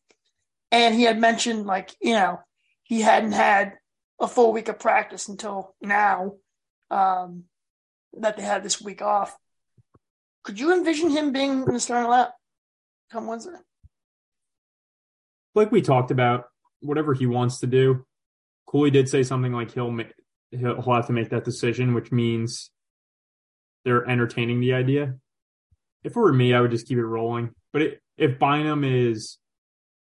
And 0.72 0.96
he 0.96 1.04
had 1.04 1.20
mentioned 1.20 1.66
like, 1.66 1.96
you 2.02 2.14
know, 2.14 2.40
he 2.84 3.02
hadn't 3.02 3.34
had 3.34 3.74
a 4.20 4.28
full 4.28 4.52
week 4.52 4.68
of 4.68 4.80
practice 4.80 5.28
until 5.28 5.76
now. 5.82 6.34
Um, 6.90 7.44
that 8.20 8.38
they 8.38 8.44
had 8.44 8.64
this 8.64 8.82
week 8.82 9.02
off. 9.02 9.36
Could 10.44 10.60
you 10.60 10.74
envision 10.74 11.10
him 11.10 11.34
being 11.34 11.64
in 11.64 11.74
the 11.74 11.80
starting 11.80 12.10
lap 12.10 12.34
come 13.12 13.28
Wednesday? 13.28 13.52
like 15.58 15.72
we 15.72 15.82
talked 15.82 16.12
about, 16.12 16.46
whatever 16.80 17.14
he 17.14 17.26
wants 17.26 17.60
to 17.60 17.68
do. 17.68 18.06
Cooley 18.68 18.92
did 18.92 19.10
say 19.10 19.24
something 19.24 19.52
like 19.52 19.74
he'll 19.74 19.92
he'll, 20.52 20.82
he'll 20.82 20.94
have 20.94 21.08
to 21.08 21.14
make 21.14 21.30
that 21.32 21.44
decision, 21.44 21.94
which 21.94 22.12
means 22.12 22.70
they're 23.88 24.06
entertaining 24.06 24.60
the 24.60 24.74
idea. 24.74 25.16
If 26.04 26.12
it 26.12 26.20
were 26.20 26.34
me, 26.34 26.54
I 26.54 26.60
would 26.60 26.72
just 26.72 26.88
keep 26.88 26.98
it 26.98 27.06
rolling. 27.06 27.52
But 27.72 27.82
it, 27.82 28.02
if 28.18 28.38
Bynum 28.38 28.84
is 28.84 29.38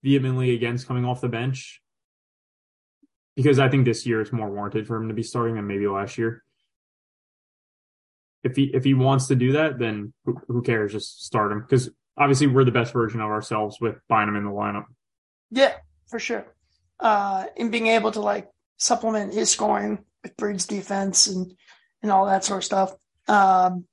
vehemently 0.02 0.56
against 0.56 0.88
coming 0.88 1.06
off 1.06 1.22
the 1.22 1.30
bench, 1.30 1.80
because 3.36 3.60
I 3.60 3.70
think 3.70 3.86
this 3.86 4.08
year 4.08 4.22
it's 4.22 4.32
more 4.32 4.50
warranted 4.50 4.88
for 4.88 4.96
him 4.96 5.10
to 5.10 5.14
be 5.14 5.22
starting 5.22 5.56
than 5.56 5.68
maybe 5.68 5.86
last 5.86 6.18
year. 6.18 6.44
If 8.44 8.56
he 8.56 8.72
if 8.74 8.84
he 8.86 8.96
wants 8.96 9.28
to 9.28 9.36
do 9.36 9.52
that, 9.52 9.78
then 9.78 10.14
who, 10.26 10.42
who 10.48 10.64
cares? 10.64 10.92
Just 10.92 11.24
start 11.24 11.52
him 11.52 11.62
because 11.62 11.92
obviously 12.18 12.48
we're 12.48 12.64
the 12.64 12.72
best 12.72 12.92
version 12.92 13.22
of 13.22 13.30
ourselves 13.30 13.78
with 13.80 13.98
Bynum 14.10 14.36
in 14.36 14.46
the 14.46 14.50
lineup. 14.50 14.86
Yeah, 15.52 15.76
for 16.08 16.18
sure. 16.18 16.48
Uh, 17.00 17.46
and 17.56 17.72
being 17.72 17.88
able 17.88 18.12
to 18.14 18.20
like 18.20 18.50
supplement 18.78 19.32
his 19.32 19.52
scoring 19.52 20.00
with 20.24 20.36
Breed's 20.38 20.66
defense 20.66 21.28
and 21.28 21.54
and 22.02 22.12
all 22.12 22.26
that 22.26 22.44
sort 22.44 22.60
of 22.60 22.64
stuff. 22.64 22.96
Um, 23.30 23.86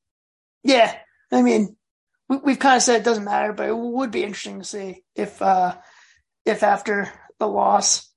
yeah, 0.65 0.97
I 1.31 1.43
mean, 1.43 1.77
we, 2.29 2.39
we've 2.39 2.59
kind 2.59 2.77
of 2.77 2.83
said 2.83 3.01
it 3.01 3.05
doesn't 3.05 3.25
matter, 3.25 3.53
but 3.53 3.69
it 3.69 3.77
would 3.77 4.11
be 4.11 4.23
interesting 4.23 4.59
to 4.59 4.65
see 4.65 5.05
if 5.15 5.41
uh, 5.43 5.77
if 6.45 6.63
after 6.63 7.13
the 7.39 7.47
loss 7.47 8.11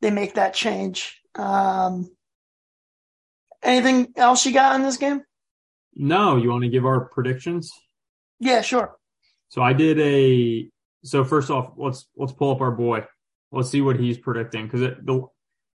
they 0.00 0.10
make 0.10 0.34
that 0.34 0.54
change. 0.54 1.20
Um, 1.34 2.10
anything 3.62 4.12
else 4.16 4.44
you 4.44 4.52
got 4.52 4.76
in 4.76 4.82
this 4.82 4.98
game? 4.98 5.22
No, 5.94 6.36
you 6.36 6.50
want 6.50 6.64
to 6.64 6.70
give 6.70 6.84
our 6.84 7.06
predictions? 7.06 7.72
Yeah, 8.38 8.60
sure. 8.60 8.96
So 9.48 9.62
I 9.62 9.72
did 9.72 9.98
a. 9.98 10.70
So 11.04 11.24
first 11.24 11.50
off, 11.50 11.72
let's 11.76 12.06
let's 12.16 12.32
pull 12.32 12.52
up 12.52 12.60
our 12.60 12.70
boy. 12.70 13.04
Let's 13.50 13.70
see 13.70 13.80
what 13.80 13.98
he's 13.98 14.18
predicting 14.18 14.66
because 14.66 14.80
the 14.80 15.26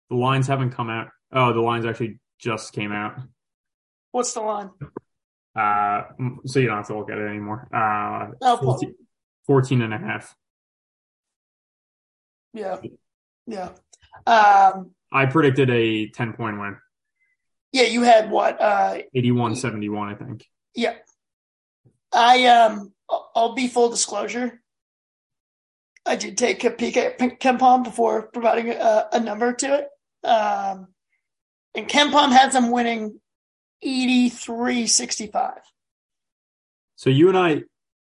the 0.09 0.15
lines 0.15 0.47
haven't 0.47 0.71
come 0.71 0.89
out. 0.89 1.07
Oh, 1.31 1.51
the 1.51 1.61
lines 1.61 1.85
actually 1.85 2.19
just 2.39 2.73
came 2.73 2.91
out. 2.91 3.15
What's 4.13 4.33
the 4.33 4.41
line? 4.41 4.69
Uh, 5.55 6.03
so 6.45 6.59
you 6.59 6.67
don't 6.67 6.77
have 6.77 6.87
to 6.87 6.97
look 6.97 7.09
at 7.09 7.17
it 7.17 7.27
anymore. 7.27 7.67
Uh, 7.73 8.27
Oh, 8.41 8.57
14, 8.57 8.95
14 9.47 9.81
and 9.81 9.93
a 9.93 9.97
half. 9.97 10.35
Yeah, 12.53 12.77
yeah, 13.47 13.69
um, 14.27 14.91
I 15.11 15.25
predicted 15.25 15.71
a 15.71 16.07
10 16.09 16.33
point 16.33 16.59
win, 16.59 16.77
yeah. 17.71 17.83
You 17.83 18.03
had 18.03 18.29
what? 18.29 18.61
Uh, 18.61 18.99
81 19.15 19.55
71, 19.55 20.09
I 20.09 20.15
think. 20.15 20.45
Yeah. 20.75 20.93
I 22.13 22.45
um 22.45 22.93
I'll- 23.09 23.55
be 23.55 23.67
full 23.67 23.89
disclosure. 23.89 24.61
I 26.05 26.15
did 26.15 26.37
take 26.37 26.63
a 26.63 26.69
peek 26.69 26.95
at 26.97 27.17
KenPom 27.17 27.83
before 27.83 28.27
providing 28.27 28.69
a, 28.69 29.07
a 29.13 29.19
number 29.19 29.53
to 29.53 29.73
it. 29.79 29.87
Um 30.27 30.89
and 31.73 31.87
KenPom 31.87 32.31
had 32.31 32.51
them 32.51 32.69
winning 32.69 33.19
83-65. 33.85 35.57
So 36.95 37.09
you 37.09 37.29
and 37.29 37.37
I, 37.37 37.63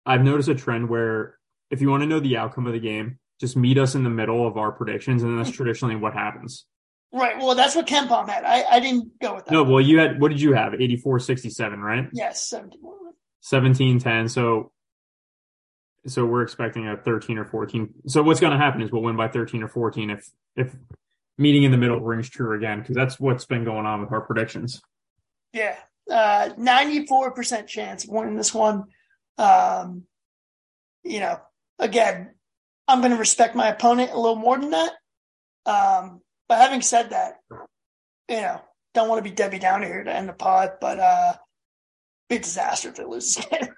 I've 0.06 0.24
noticed 0.24 0.50
a 0.50 0.56
trend 0.56 0.90
where 0.90 1.38
if 1.72 1.82
you 1.82 1.90
want 1.90 2.04
to 2.04 2.08
know 2.08 2.20
the 2.20 2.38
outcome 2.38 2.68
of 2.68 2.74
the 2.74 2.80
game, 2.80 3.20
just 3.40 3.58
meet 3.58 3.78
us 3.78 3.96
in 3.96 4.04
the 4.04 4.10
middle 4.10 4.48
of 4.48 4.58
our 4.58 4.72
predictions, 4.72 5.24
and 5.24 5.38
that's 5.40 5.52
traditionally 5.52 5.96
what 5.96 6.14
happens. 6.14 6.66
Right. 7.12 7.38
Well, 7.38 7.56
that's 7.56 7.76
what 7.76 7.86
KenPom 7.88 8.28
had. 8.28 8.44
I, 8.44 8.64
I 8.64 8.80
didn't 8.80 9.20
go 9.20 9.36
with 9.36 9.46
that. 9.46 9.52
No, 9.52 9.64
well, 9.64 9.82
you 9.82 10.00
had 10.00 10.20
what 10.20 10.30
did 10.30 10.42
you 10.42 10.54
have? 10.54 10.74
84 10.74 11.20
67, 11.20 11.80
right? 11.80 12.10
Yes, 12.12 12.44
17. 12.48 12.80
17 13.42 14.00
10. 14.00 14.30
So, 14.30 14.72
so 16.08 16.26
we're 16.26 16.42
expecting 16.42 16.88
a 16.88 16.98
13 16.98 17.38
or 17.38 17.46
14. 17.46 17.94
So 18.08 18.24
what's 18.24 18.40
going 18.40 18.52
to 18.52 18.58
happen 18.58 18.82
is 18.82 18.92
we'll 18.92 19.04
win 19.04 19.16
by 19.16 19.28
13 19.28 19.62
or 19.62 19.68
14 19.68 20.10
if 20.10 20.30
if 20.56 20.76
meeting 21.38 21.64
in 21.64 21.72
the 21.72 21.78
middle 21.78 22.00
rings 22.00 22.30
true 22.30 22.56
again, 22.56 22.80
because 22.80 22.96
that's 22.96 23.20
what's 23.20 23.46
been 23.46 23.64
going 23.64 23.86
on 23.86 24.02
with 24.02 24.12
our 24.12 24.22
predictions. 24.22 24.82
Yeah. 25.54 25.78
Uh 26.10 26.50
94% 26.58 27.68
chance 27.68 28.04
of 28.04 28.10
winning 28.10 28.36
this 28.36 28.54
one. 28.54 28.86
Um 29.38 30.04
you 31.04 31.20
know, 31.20 31.40
again, 31.80 32.32
I'm 32.88 33.00
going 33.00 33.12
to 33.12 33.18
respect 33.18 33.56
my 33.56 33.68
opponent 33.70 34.12
a 34.12 34.20
little 34.20 34.36
more 34.36 34.58
than 34.58 34.72
that. 34.72 34.92
Um 35.66 36.22
but 36.50 36.58
having 36.58 36.82
said 36.82 37.12
that, 37.12 37.36
you 38.30 38.42
know, 38.42 38.62
don't 38.94 39.08
want 39.08 39.24
to 39.24 39.30
be 39.30 39.36
Debbie 39.36 39.60
Downer 39.60 39.88
here 39.88 40.04
to 40.04 40.14
end 40.14 40.28
the 40.30 40.34
pod, 40.34 40.72
but 40.82 41.00
uh 41.00 41.34
a 42.30 42.38
disaster 42.40 42.90
if 42.90 42.96
they 42.96 43.06
lose 43.06 43.36
this 43.36 43.46
game. 43.52 43.70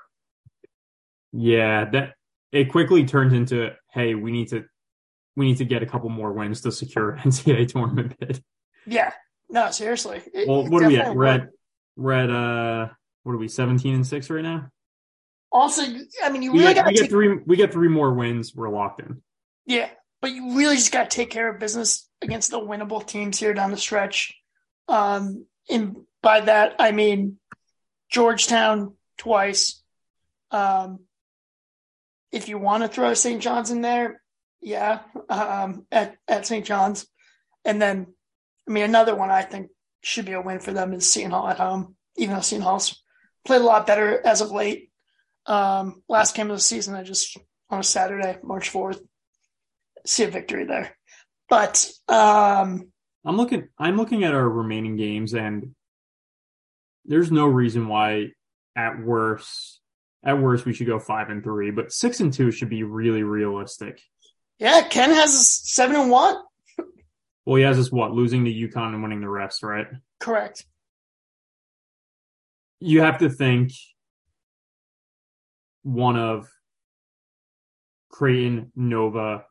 Yeah, 1.34 1.90
that 1.92 2.14
it 2.52 2.72
quickly 2.72 3.06
turns 3.06 3.34
into 3.34 3.72
hey, 3.92 4.16
we 4.16 4.32
need 4.32 4.48
to 4.50 4.66
we 5.36 5.46
need 5.46 5.58
to 5.58 5.66
get 5.66 5.84
a 5.84 5.86
couple 5.86 6.10
more 6.10 6.32
wins 6.32 6.62
to 6.62 6.72
secure 6.72 7.18
NCAA 7.22 7.68
tournament 7.68 8.16
bid. 8.20 8.42
yeah. 8.86 9.12
No, 9.50 9.70
seriously. 9.72 10.22
It- 10.34 10.48
Well, 10.48 10.66
what 10.68 10.82
are 10.84 10.88
we 10.88 10.98
at? 10.98 11.14
We're 11.16 11.26
at 11.26 11.50
we're 11.96 12.14
at 12.14 12.30
uh 12.30 12.90
what 13.24 13.34
are 13.34 13.38
we 13.38 13.48
17 13.48 13.96
and 13.96 14.06
6 14.08 14.30
right 14.30 14.44
now? 14.44 14.70
Also, 15.52 15.84
I 16.24 16.30
mean, 16.30 16.42
you 16.42 16.54
really 16.54 16.74
got 16.74 16.86
we 16.86 16.92
to 16.92 16.96
get 16.96 17.02
take 17.04 17.10
three 17.10 17.40
we 17.46 17.56
get 17.56 17.72
three 17.72 17.88
more 17.88 18.14
wins, 18.14 18.54
we're 18.54 18.70
locked 18.70 19.00
in. 19.00 19.22
Yeah, 19.66 19.90
but 20.22 20.32
you 20.32 20.58
really 20.58 20.76
just 20.76 20.92
got 20.92 21.10
to 21.10 21.16
take 21.16 21.32
care 21.32 21.50
of 21.50 21.60
business 21.60 22.10
against 22.22 22.52
the 22.52 22.60
winnable 22.60 23.06
teams 23.06 23.40
here 23.40 23.54
down 23.54 23.72
the 23.72 23.78
stretch. 23.78 24.36
Um, 24.88 25.46
and 25.70 25.98
by 26.22 26.42
that 26.42 26.76
I 26.80 26.92
mean 26.92 27.40
Georgetown 28.10 28.96
twice. 29.18 29.82
Um, 30.52 31.00
if 32.32 32.50
you 32.50 32.58
want 32.58 32.84
to 32.84 32.90
throw 32.90 33.14
St. 33.14 33.42
John's 33.42 33.72
in 33.72 33.82
there, 33.82 34.22
yeah, 34.62 35.00
um, 35.30 35.86
at 35.92 36.18
at 36.28 36.46
St. 36.46 36.66
John's, 36.66 37.08
and 37.64 37.82
then 37.82 38.08
I 38.68 38.72
mean 38.72 38.84
another 38.84 39.16
one 39.16 39.32
I 39.32 39.42
think 39.42 39.70
should 40.06 40.26
be 40.26 40.34
a 40.34 40.42
win 40.42 40.60
for 40.60 40.72
them 40.72 40.94
is 40.94 41.10
Seton 41.10 41.32
Hall 41.32 41.48
at 41.48 41.58
home. 41.58 41.96
Even 42.18 42.36
though 42.36 42.42
Seton 42.42 42.64
Hall's 42.64 43.02
played 43.44 43.62
a 43.62 43.66
lot 43.66 43.88
better 43.88 44.26
as 44.26 44.42
of 44.42 44.52
late. 44.52 44.92
Um, 45.48 46.04
last 46.08 46.36
game 46.36 46.50
of 46.50 46.58
the 46.58 46.62
season, 46.62 46.96
I 46.96 47.04
just 47.04 47.38
on 47.70 47.80
a 47.80 47.84
Saturday, 47.84 48.38
March 48.44 48.70
fourth, 48.70 49.02
see 50.06 50.24
a 50.24 50.28
victory 50.30 50.66
there. 50.66 50.96
But 51.50 51.90
um, 52.08 52.92
I'm 53.26 53.38
looking 53.38 53.68
I'm 53.78 53.98
looking 53.98 54.24
at 54.24 54.34
our 54.34 54.48
remaining 54.48 54.96
games 54.96 55.34
and 55.34 55.76
there's 57.06 57.32
no 57.32 57.46
reason 57.46 57.88
why 57.88 58.30
at 58.76 59.00
worst 59.04 59.80
at 60.24 60.40
worst 60.40 60.66
we 60.66 60.74
should 60.74 60.88
go 60.88 60.98
5 60.98 61.30
and 61.30 61.44
3, 61.44 61.72
but 61.72 61.92
6 61.92 62.20
and 62.20 62.34
2 62.34 62.50
should 62.52 62.70
be 62.70 62.82
really 62.84 63.22
realistic. 63.22 64.02
yeah, 64.60 64.82
Ken 64.88 65.12
has 65.12 65.34
a 65.34 65.44
seven 65.44 65.96
and 65.96 66.10
one. 66.10 66.36
Well, 67.46 67.58
he 67.58 67.64
has 67.64 67.78
us 67.78 67.92
what, 67.92 68.12
losing 68.12 68.46
to 68.46 68.52
UConn 68.52 68.94
and 68.94 69.04
winning 69.04 69.22
the 69.22 69.30
rest, 69.30 69.62
right? 69.64 69.88
Correct. 70.20 70.66
You 72.80 73.02
have 73.02 73.20
to 73.20 73.30
think 73.30 73.72
one 75.84 76.18
of 76.18 76.48
Creighton, 78.10 78.72
Nova, 78.76 79.46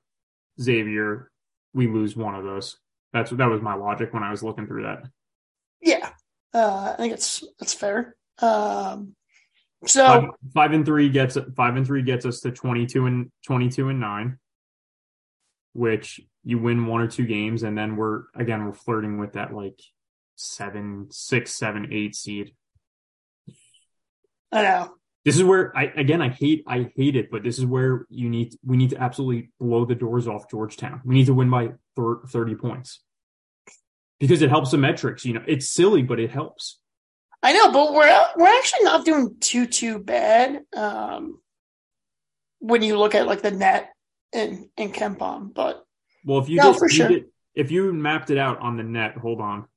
Xavier, 0.60 1.30
we 1.72 1.86
lose 1.86 2.16
one 2.16 2.34
of 2.34 2.44
those. 2.44 2.76
That's 3.12 3.30
that 3.30 3.46
was 3.46 3.62
my 3.62 3.74
logic 3.74 4.12
when 4.12 4.22
I 4.22 4.30
was 4.30 4.42
looking 4.42 4.66
through 4.66 4.82
that. 4.84 5.04
Yeah, 5.80 6.10
uh, 6.52 6.92
I 6.92 6.96
think 6.96 7.12
it's 7.12 7.44
that's 7.58 7.74
fair. 7.74 8.16
Um, 8.40 9.14
so 9.86 10.06
Five, 10.06 10.24
five 10.54 10.72
and 10.72 10.84
three 10.84 11.08
gets 11.08 11.36
five 11.56 11.76
and 11.76 11.86
three 11.86 12.02
gets 12.02 12.26
us 12.26 12.40
to 12.40 12.50
twenty 12.50 12.86
two 12.86 13.06
and 13.06 13.30
twenty 13.46 13.68
two 13.68 13.88
and 13.88 14.00
nine, 14.00 14.38
which 15.74 16.20
you 16.44 16.58
win 16.58 16.86
one 16.86 17.02
or 17.02 17.08
two 17.08 17.26
games, 17.26 17.62
and 17.62 17.76
then 17.76 17.96
we're 17.96 18.24
again 18.34 18.64
we're 18.64 18.72
flirting 18.72 19.18
with 19.18 19.34
that 19.34 19.52
like 19.52 19.78
seven, 20.36 21.08
six, 21.10 21.52
seven, 21.52 21.88
eight 21.92 22.14
seed. 22.14 22.54
I 24.50 24.62
know. 24.62 24.94
This 25.24 25.36
is 25.36 25.42
where 25.42 25.76
I 25.76 25.84
again 25.84 26.22
I 26.22 26.28
hate 26.28 26.64
I 26.66 26.90
hate 26.96 27.16
it, 27.16 27.30
but 27.30 27.42
this 27.42 27.58
is 27.58 27.66
where 27.66 28.06
you 28.08 28.28
need 28.28 28.54
we 28.64 28.76
need 28.76 28.90
to 28.90 29.02
absolutely 29.02 29.50
blow 29.58 29.84
the 29.84 29.94
doors 29.94 30.28
off 30.28 30.50
Georgetown. 30.50 31.00
We 31.04 31.14
need 31.14 31.26
to 31.26 31.34
win 31.34 31.50
by 31.50 31.70
thir- 31.96 32.22
thirty 32.28 32.54
points 32.54 33.00
because 34.20 34.42
it 34.42 34.50
helps 34.50 34.70
the 34.70 34.78
metrics. 34.78 35.24
You 35.24 35.34
know, 35.34 35.44
it's 35.46 35.70
silly, 35.70 36.02
but 36.02 36.20
it 36.20 36.30
helps. 36.30 36.78
I 37.42 37.52
know, 37.52 37.72
but 37.72 37.94
we're 37.94 38.26
we're 38.36 38.46
actually 38.46 38.84
not 38.84 39.04
doing 39.04 39.36
too 39.40 39.66
too 39.66 39.98
bad. 39.98 40.62
Um, 40.76 41.40
when 42.58 42.82
you 42.82 42.98
look 42.98 43.14
at 43.14 43.26
like 43.26 43.42
the 43.42 43.50
net 43.50 43.93
in 44.32 44.68
in 44.76 44.92
KenPom, 44.92 45.54
but 45.54 45.84
Well, 46.24 46.38
if 46.38 46.48
you 46.48 46.56
No, 46.56 46.72
did, 46.72 46.78
for 46.78 46.86
if 46.86 46.92
you 46.92 46.96
sure. 46.96 47.08
did- 47.08 47.26
if 47.54 47.70
you 47.70 47.92
mapped 47.92 48.30
it 48.30 48.38
out 48.38 48.58
on 48.58 48.76
the 48.76 48.82
net, 48.82 49.16
hold 49.16 49.40
on. 49.40 49.68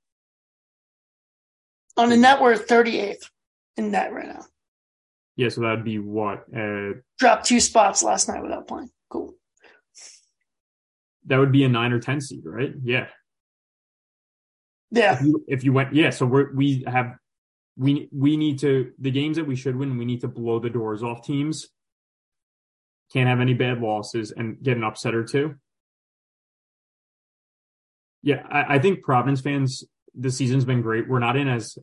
on 1.96 2.10
the 2.10 2.18
net 2.18 2.42
we're 2.42 2.56
38th 2.56 3.30
in 3.76 3.92
net 3.92 4.12
right 4.14 4.28
now. 4.28 4.46
Yeah, 5.36 5.50
so 5.50 5.62
that'd 5.62 5.84
be 5.84 6.00
what? 6.00 6.46
Uh, 6.56 6.94
Dropped 7.20 7.46
two 7.46 7.60
spots 7.60 8.02
last 8.02 8.28
night 8.28 8.42
without 8.42 8.68
playing. 8.68 8.90
Cool. 9.10 9.36
that 11.26 11.38
would 11.38 11.52
be 11.52 11.64
a 11.66 11.70
nine 11.70 11.92
or 11.92 12.00
ten 12.00 12.20
seed, 12.22 12.42
right? 12.46 12.74
Yeah. 12.84 13.08
Yeah, 14.90 15.16
If 15.20 15.22
you, 15.22 15.46
if 15.48 15.64
you 15.66 15.74
went, 15.74 15.94
yeah. 15.94 16.10
So 16.12 16.26
we're 16.26 16.54
we 16.56 16.84
have 16.88 17.18
we 17.76 18.08
we 18.14 18.38
need 18.38 18.58
to 18.60 18.94
the 19.00 19.12
games 19.12 19.36
that 19.36 19.46
we 19.46 19.56
should 19.58 19.76
win. 19.76 19.98
We 19.98 20.06
need 20.06 20.22
to 20.22 20.28
blow 20.30 20.60
the 20.60 20.70
doors 20.70 21.04
off 21.04 21.26
teams. 21.26 21.68
Can't 23.14 23.30
have 23.30 23.40
any 23.40 23.54
bad 23.54 23.80
losses 23.82 24.32
and 24.32 24.62
get 24.62 24.78
an 24.78 24.84
upset 24.84 25.16
or 25.16 25.24
two. 25.24 25.56
Yeah, 28.22 28.44
I, 28.50 28.76
I 28.76 28.80
think 28.80 29.04
Providence 29.04 29.42
fans. 29.42 29.84
The 30.20 30.32
season's 30.32 30.66
been 30.66 30.82
great. 30.82 31.08
We're 31.08 31.20
not 31.20 31.38
in 31.38 31.48
as 31.48 31.78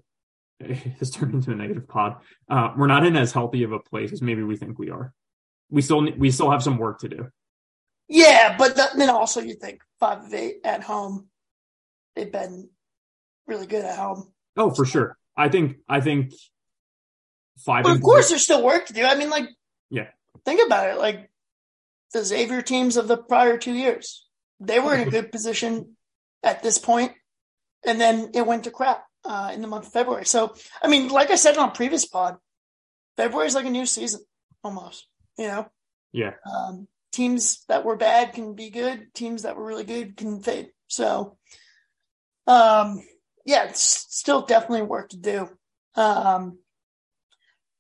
has 0.98 1.10
turned 1.10 1.34
into 1.34 1.52
a 1.52 1.54
negative 1.54 1.88
pod. 1.88 2.16
Uh, 2.48 2.72
we're 2.76 2.86
not 2.86 3.06
in 3.06 3.16
as 3.16 3.32
healthy 3.32 3.62
of 3.62 3.72
a 3.72 3.78
place 3.78 4.12
as 4.12 4.22
maybe 4.22 4.42
we 4.42 4.56
think 4.56 4.78
we 4.78 4.90
are. 4.90 5.12
We 5.70 5.82
still 5.82 6.06
we 6.16 6.30
still 6.30 6.50
have 6.50 6.62
some 6.62 6.78
work 6.78 6.98
to 7.00 7.08
do. 7.08 7.28
yeah, 8.08 8.56
but 8.58 8.76
th- 8.76 8.90
then 8.96 9.10
also 9.10 9.40
you 9.40 9.54
think 9.54 9.80
five 9.98 10.24
of 10.24 10.34
eight 10.34 10.56
at 10.64 10.82
home. 10.82 11.28
They've 12.14 12.30
been 12.30 12.68
really 13.46 13.66
good 13.66 13.84
at 13.84 13.98
home. 13.98 14.32
Oh, 14.56 14.70
for 14.70 14.84
sure. 14.84 15.16
I 15.36 15.48
think 15.48 15.76
I 15.88 16.00
think 16.00 16.32
five. 17.58 17.84
But 17.84 17.96
of 17.96 18.02
course, 18.02 18.28
there's 18.28 18.42
still 18.44 18.62
work 18.64 18.86
to 18.86 18.92
do. 18.92 19.04
I 19.04 19.14
mean, 19.14 19.30
like. 19.30 19.48
Think 20.44 20.64
about 20.66 20.90
it, 20.90 20.98
like 20.98 21.30
the 22.12 22.24
Xavier 22.24 22.62
teams 22.62 22.96
of 22.96 23.08
the 23.08 23.16
prior 23.16 23.58
two 23.58 23.72
years, 23.74 24.26
they 24.60 24.80
were 24.80 24.94
in 24.94 25.06
a 25.08 25.10
good 25.16 25.32
position 25.32 25.96
at 26.42 26.62
this 26.62 26.78
point, 26.78 27.12
and 27.86 28.00
then 28.00 28.30
it 28.34 28.46
went 28.46 28.64
to 28.64 28.70
crap 28.70 29.04
uh, 29.24 29.50
in 29.54 29.62
the 29.62 29.68
month 29.68 29.86
of 29.86 29.92
February. 29.92 30.26
So, 30.26 30.54
I 30.82 30.88
mean, 30.88 31.08
like 31.08 31.30
I 31.30 31.36
said 31.36 31.56
on 31.56 31.70
a 31.70 31.72
previous 31.72 32.06
pod, 32.06 32.36
February 33.16 33.46
is 33.46 33.54
like 33.54 33.66
a 33.66 33.70
new 33.70 33.86
season 33.86 34.20
almost. 34.62 35.06
You 35.38 35.48
know, 35.48 35.66
Yeah. 36.12 36.32
um, 36.46 36.86
teams 37.12 37.64
that 37.68 37.84
were 37.84 37.96
bad 37.96 38.32
can 38.32 38.54
be 38.54 38.70
good. 38.70 39.12
Teams 39.14 39.42
that 39.42 39.56
were 39.56 39.64
really 39.64 39.84
good 39.84 40.16
can 40.16 40.40
fade. 40.42 40.70
So, 40.88 41.36
um, 42.46 43.02
yeah, 43.46 43.64
it's 43.64 43.80
still 43.80 44.42
definitely 44.42 44.82
work 44.82 45.10
to 45.10 45.16
do. 45.16 45.48
Um, 45.96 46.58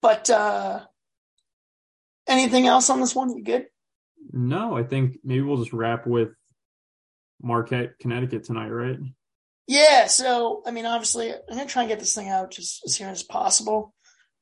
but 0.00 0.28
uh, 0.30 0.80
anything 2.26 2.66
else 2.66 2.90
on 2.90 3.00
this 3.00 3.14
one? 3.14 3.36
You 3.36 3.42
good? 3.44 3.66
No, 4.32 4.76
I 4.76 4.82
think 4.82 5.18
maybe 5.24 5.42
we'll 5.42 5.58
just 5.58 5.72
wrap 5.72 6.06
with 6.06 6.30
Marquette, 7.42 7.98
Connecticut 7.98 8.44
tonight, 8.44 8.68
right? 8.70 8.98
Yeah. 9.66 10.06
So, 10.06 10.62
I 10.66 10.70
mean, 10.70 10.86
obviously, 10.86 11.32
I'm 11.32 11.38
gonna 11.56 11.66
try 11.66 11.82
and 11.82 11.88
get 11.88 11.98
this 12.00 12.14
thing 12.14 12.28
out 12.28 12.50
just 12.50 12.82
as 12.84 12.94
soon 12.94 13.08
as 13.08 13.22
possible. 13.22 13.94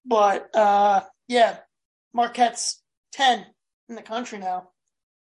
But 0.04 0.54
uh, 0.54 1.02
yeah, 1.28 1.58
Marquette's 2.14 2.80
ten 3.12 3.44
in 3.88 3.94
the 3.96 4.02
country 4.02 4.38
now. 4.38 4.68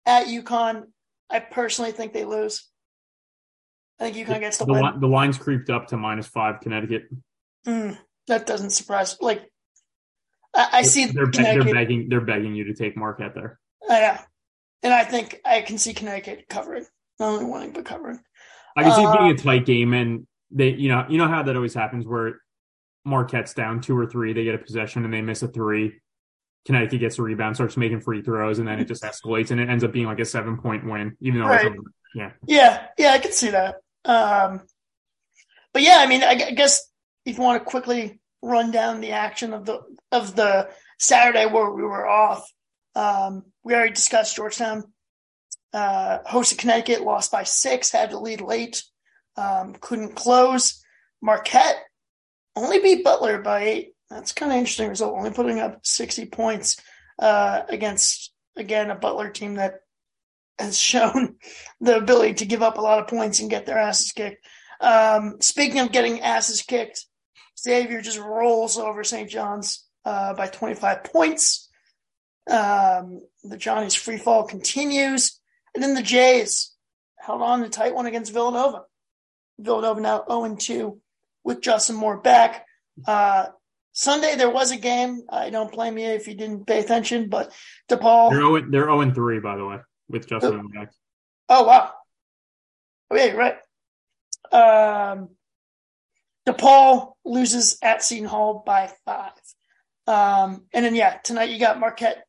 At 0.06 0.26
UConn, 0.26 0.84
I 1.28 1.40
personally 1.40 1.92
think 1.92 2.12
they 2.12 2.24
lose. 2.24 2.66
I 4.00 4.10
think 4.10 4.28
UConn 4.28 4.40
gets 4.40 4.58
the, 4.58 4.64
The, 4.64 4.72
win. 4.72 4.82
li- 4.84 4.98
the 4.98 5.06
line's 5.08 5.38
creeped 5.38 5.68
up 5.70 5.88
to 5.88 5.96
minus 5.96 6.26
five 6.26 6.60
Connecticut. 6.60 7.02
Mm, 7.66 7.98
that 8.28 8.46
doesn't 8.46 8.70
surprise. 8.70 9.16
Like, 9.20 9.49
I, 10.54 10.68
I 10.72 10.82
see 10.82 11.06
they're, 11.06 11.26
they're 11.26 11.64
begging 11.64 12.08
they're 12.08 12.20
begging 12.20 12.54
you 12.54 12.64
to 12.64 12.74
take 12.74 12.96
Marquette 12.96 13.34
there. 13.34 13.58
Uh, 13.88 13.94
yeah, 13.94 14.22
and 14.82 14.92
I 14.92 15.04
think 15.04 15.40
I 15.44 15.62
can 15.62 15.78
see 15.78 15.94
Connecticut 15.94 16.46
covering, 16.48 16.86
not 17.18 17.28
only 17.28 17.44
winning 17.44 17.72
but 17.72 17.84
covering. 17.84 18.20
I 18.76 18.82
can 18.82 18.92
see 18.92 19.02
it 19.02 19.12
being 19.12 19.30
Uh, 19.30 19.34
a 19.34 19.36
tight 19.36 19.66
game, 19.66 19.92
and 19.94 20.26
they, 20.50 20.70
you 20.70 20.88
know, 20.88 21.06
you 21.08 21.18
know 21.18 21.28
how 21.28 21.42
that 21.42 21.56
always 21.56 21.74
happens 21.74 22.06
where 22.06 22.40
Marquette's 23.04 23.54
down 23.54 23.80
two 23.80 23.96
or 23.96 24.06
three, 24.06 24.32
they 24.32 24.44
get 24.44 24.54
a 24.54 24.58
possession 24.58 25.04
and 25.04 25.12
they 25.12 25.22
miss 25.22 25.42
a 25.42 25.48
three. 25.48 26.00
Connecticut 26.66 27.00
gets 27.00 27.18
a 27.18 27.22
rebound, 27.22 27.56
starts 27.56 27.76
making 27.76 28.00
free 28.00 28.22
throws, 28.22 28.58
and 28.58 28.68
then 28.68 28.78
it 28.78 28.86
just 28.86 29.02
escalates, 29.02 29.50
and 29.50 29.60
it 29.60 29.68
ends 29.68 29.82
up 29.82 29.92
being 29.92 30.06
like 30.06 30.20
a 30.20 30.24
seven 30.24 30.58
point 30.58 30.84
win, 30.84 31.16
even 31.20 31.40
though 31.40 31.50
it's 31.52 31.64
Right. 31.64 31.76
yeah, 32.14 32.30
Yeah, 32.46 32.86
yeah, 32.98 33.12
I 33.12 33.18
can 33.18 33.32
see 33.32 33.50
that. 33.50 33.76
Um, 34.04 34.62
but 35.72 35.82
yeah, 35.82 35.96
I 35.98 36.06
mean, 36.06 36.22
I, 36.22 36.30
I 36.32 36.50
guess 36.52 36.86
if 37.24 37.38
you 37.38 37.42
want 37.42 37.62
to 37.62 37.68
quickly 37.68 38.19
run 38.42 38.70
down 38.70 39.00
the 39.00 39.12
action 39.12 39.52
of 39.52 39.66
the 39.66 39.80
of 40.12 40.34
the 40.34 40.70
Saturday 40.98 41.46
where 41.46 41.70
we 41.70 41.82
were 41.82 42.06
off, 42.06 42.50
um, 42.94 43.44
we 43.64 43.74
already 43.74 43.92
discussed 43.92 44.36
Georgetown 44.36 44.84
uh, 45.72 46.18
hosted 46.26 46.58
Connecticut, 46.58 47.02
lost 47.02 47.30
by 47.30 47.44
six, 47.44 47.90
had 47.90 48.10
to 48.10 48.18
lead 48.18 48.40
late, 48.40 48.82
um, 49.36 49.74
couldn't 49.80 50.14
close. 50.14 50.84
Marquette 51.22 51.76
only 52.56 52.80
beat 52.80 53.04
Butler 53.04 53.40
by 53.40 53.62
eight. 53.62 53.94
That's 54.08 54.32
kind 54.32 54.50
of 54.50 54.58
interesting 54.58 54.88
result. 54.88 55.16
Only 55.16 55.30
putting 55.30 55.60
up 55.60 55.80
sixty 55.86 56.26
points 56.26 56.80
uh, 57.18 57.62
against 57.68 58.32
again 58.56 58.90
a 58.90 58.96
Butler 58.96 59.30
team 59.30 59.54
that 59.54 59.80
has 60.58 60.78
shown 60.78 61.36
the 61.80 61.96
ability 61.96 62.34
to 62.34 62.46
give 62.46 62.62
up 62.62 62.78
a 62.78 62.82
lot 62.82 62.98
of 62.98 63.08
points 63.08 63.40
and 63.40 63.50
get 63.50 63.66
their 63.66 63.78
asses 63.78 64.12
kicked. 64.12 64.44
Um, 64.80 65.36
speaking 65.40 65.80
of 65.80 65.92
getting 65.92 66.22
asses 66.22 66.62
kicked, 66.62 67.06
Xavier 67.60 68.00
just 68.00 68.18
rolls 68.18 68.78
over 68.78 69.04
St. 69.04 69.28
John's 69.28 69.84
uh, 70.04 70.34
by 70.34 70.46
25 70.46 71.04
points. 71.04 71.68
Um, 72.50 73.20
the 73.44 73.56
Johnny's 73.56 73.94
free 73.94 74.18
fall 74.18 74.44
continues. 74.44 75.40
And 75.74 75.82
then 75.82 75.94
the 75.94 76.02
Jays 76.02 76.72
held 77.18 77.42
on 77.42 77.62
to 77.62 77.68
tight 77.68 77.94
one 77.94 78.06
against 78.06 78.32
Villanova. 78.32 78.82
Villanova 79.58 80.00
now 80.00 80.24
0 80.28 80.56
2 80.56 81.00
with 81.44 81.60
Justin 81.60 81.96
Moore 81.96 82.18
back. 82.18 82.66
Uh, 83.06 83.46
Sunday 83.92 84.36
there 84.36 84.50
was 84.50 84.72
a 84.72 84.76
game. 84.76 85.22
I 85.28 85.50
don't 85.50 85.72
blame 85.72 85.98
you 85.98 86.08
if 86.08 86.28
you 86.28 86.34
didn't 86.34 86.66
pay 86.66 86.80
attention, 86.80 87.28
but 87.28 87.52
DePaul. 87.88 88.30
they're 88.30 88.40
zero, 88.40 88.60
they're 88.60 88.84
zero 88.84 89.00
and 89.00 89.14
three 89.14 89.40
by 89.40 89.56
the 89.56 89.66
way 89.66 89.78
with 90.08 90.26
Justin 90.26 90.56
Moore 90.56 90.68
back. 90.72 90.92
Oh 91.48 91.64
wow. 91.64 91.92
Oh 93.10 93.16
yeah, 93.16 93.24
you're 93.26 93.36
right. 93.36 93.56
Um 94.52 95.30
DePaul 96.52 97.12
loses 97.24 97.78
at 97.82 98.02
Seton 98.02 98.26
Hall 98.26 98.62
by 98.64 98.90
five. 99.04 99.32
Um 100.06 100.66
and 100.72 100.84
then 100.84 100.94
yeah, 100.94 101.18
tonight 101.22 101.50
you 101.50 101.58
got 101.58 101.80
Marquette 101.80 102.24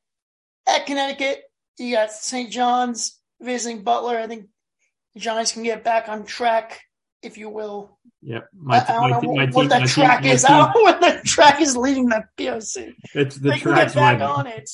at 0.68 0.86
Connecticut. 0.86 1.42
You 1.80 1.96
got 1.96 2.12
St. 2.12 2.52
John's 2.52 3.20
visiting 3.42 3.84
Butler. 3.84 4.18
I 4.18 4.28
think 4.28 4.48
the 5.14 5.20
Giants 5.20 5.52
can 5.52 5.64
get 5.64 5.84
back 5.84 6.08
on 6.10 6.26
track, 6.26 6.82
if 7.22 7.38
you 7.38 7.50
will. 7.50 7.98
Yep, 8.22 8.44
I, 8.44 8.48
my, 8.54 8.78
I 8.78 8.86
don't 8.86 9.02
my, 9.02 9.10
know 9.10 9.20
what, 9.20 9.36
my 9.36 9.46
what 9.46 9.62
team, 9.62 9.70
that 9.70 9.88
track 9.88 10.24
team, 10.24 10.32
is. 10.32 10.46
I 10.46 10.50
don't 10.50 10.76
know 10.76 10.82
what 10.82 11.02
that 11.02 11.26
track 11.26 11.60
is 11.60 11.76
leading 11.76 12.08
the 12.10 12.24
POC. 12.38 12.94
It's 13.16 13.36
the 13.38 13.52
they 13.52 13.58
tracks 13.58 13.94
get 13.94 14.00
back 14.00 14.20
right, 14.20 14.22
on 14.22 14.48
it. 14.48 14.70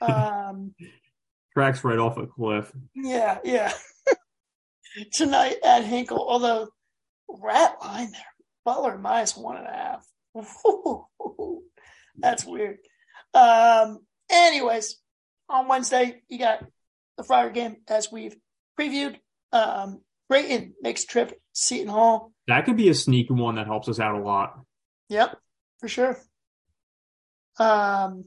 Um 0.00 0.74
tracks 1.54 1.82
right 1.82 1.98
off 1.98 2.16
a 2.18 2.26
cliff. 2.26 2.70
Yeah, 2.94 3.38
yeah. 3.44 3.72
Tonight 5.12 5.56
at 5.64 5.84
Hinkle, 5.84 6.24
although 6.28 6.68
rat 7.28 7.76
line 7.82 8.12
there, 8.12 8.22
Butler 8.68 8.98
minus 8.98 9.34
one 9.34 9.56
and 9.56 9.66
a 9.66 9.70
half. 9.70 10.06
That's 12.18 12.44
weird. 12.44 12.76
Um, 13.32 14.00
anyways, 14.28 14.98
on 15.48 15.68
Wednesday, 15.68 16.20
you 16.28 16.38
got 16.38 16.66
the 17.16 17.24
Friar 17.24 17.48
game 17.48 17.76
as 17.88 18.12
we've 18.12 18.36
previewed. 18.78 19.16
Um, 19.52 20.02
Creighton 20.28 20.74
makes 20.82 21.04
a 21.04 21.06
trip 21.06 21.30
to 21.30 21.36
Seton 21.54 21.88
Hall. 21.88 22.34
That 22.46 22.66
could 22.66 22.76
be 22.76 22.90
a 22.90 22.94
sneaky 22.94 23.32
one 23.32 23.54
that 23.54 23.66
helps 23.66 23.88
us 23.88 24.00
out 24.00 24.16
a 24.16 24.22
lot. 24.22 24.60
Yep, 25.08 25.38
for 25.80 25.88
sure. 25.88 26.18
Um, 27.58 28.26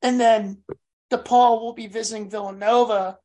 and 0.00 0.20
then 0.20 0.62
DePaul 1.10 1.60
will 1.60 1.74
be 1.74 1.88
visiting 1.88 2.30
Villanova. 2.30 3.18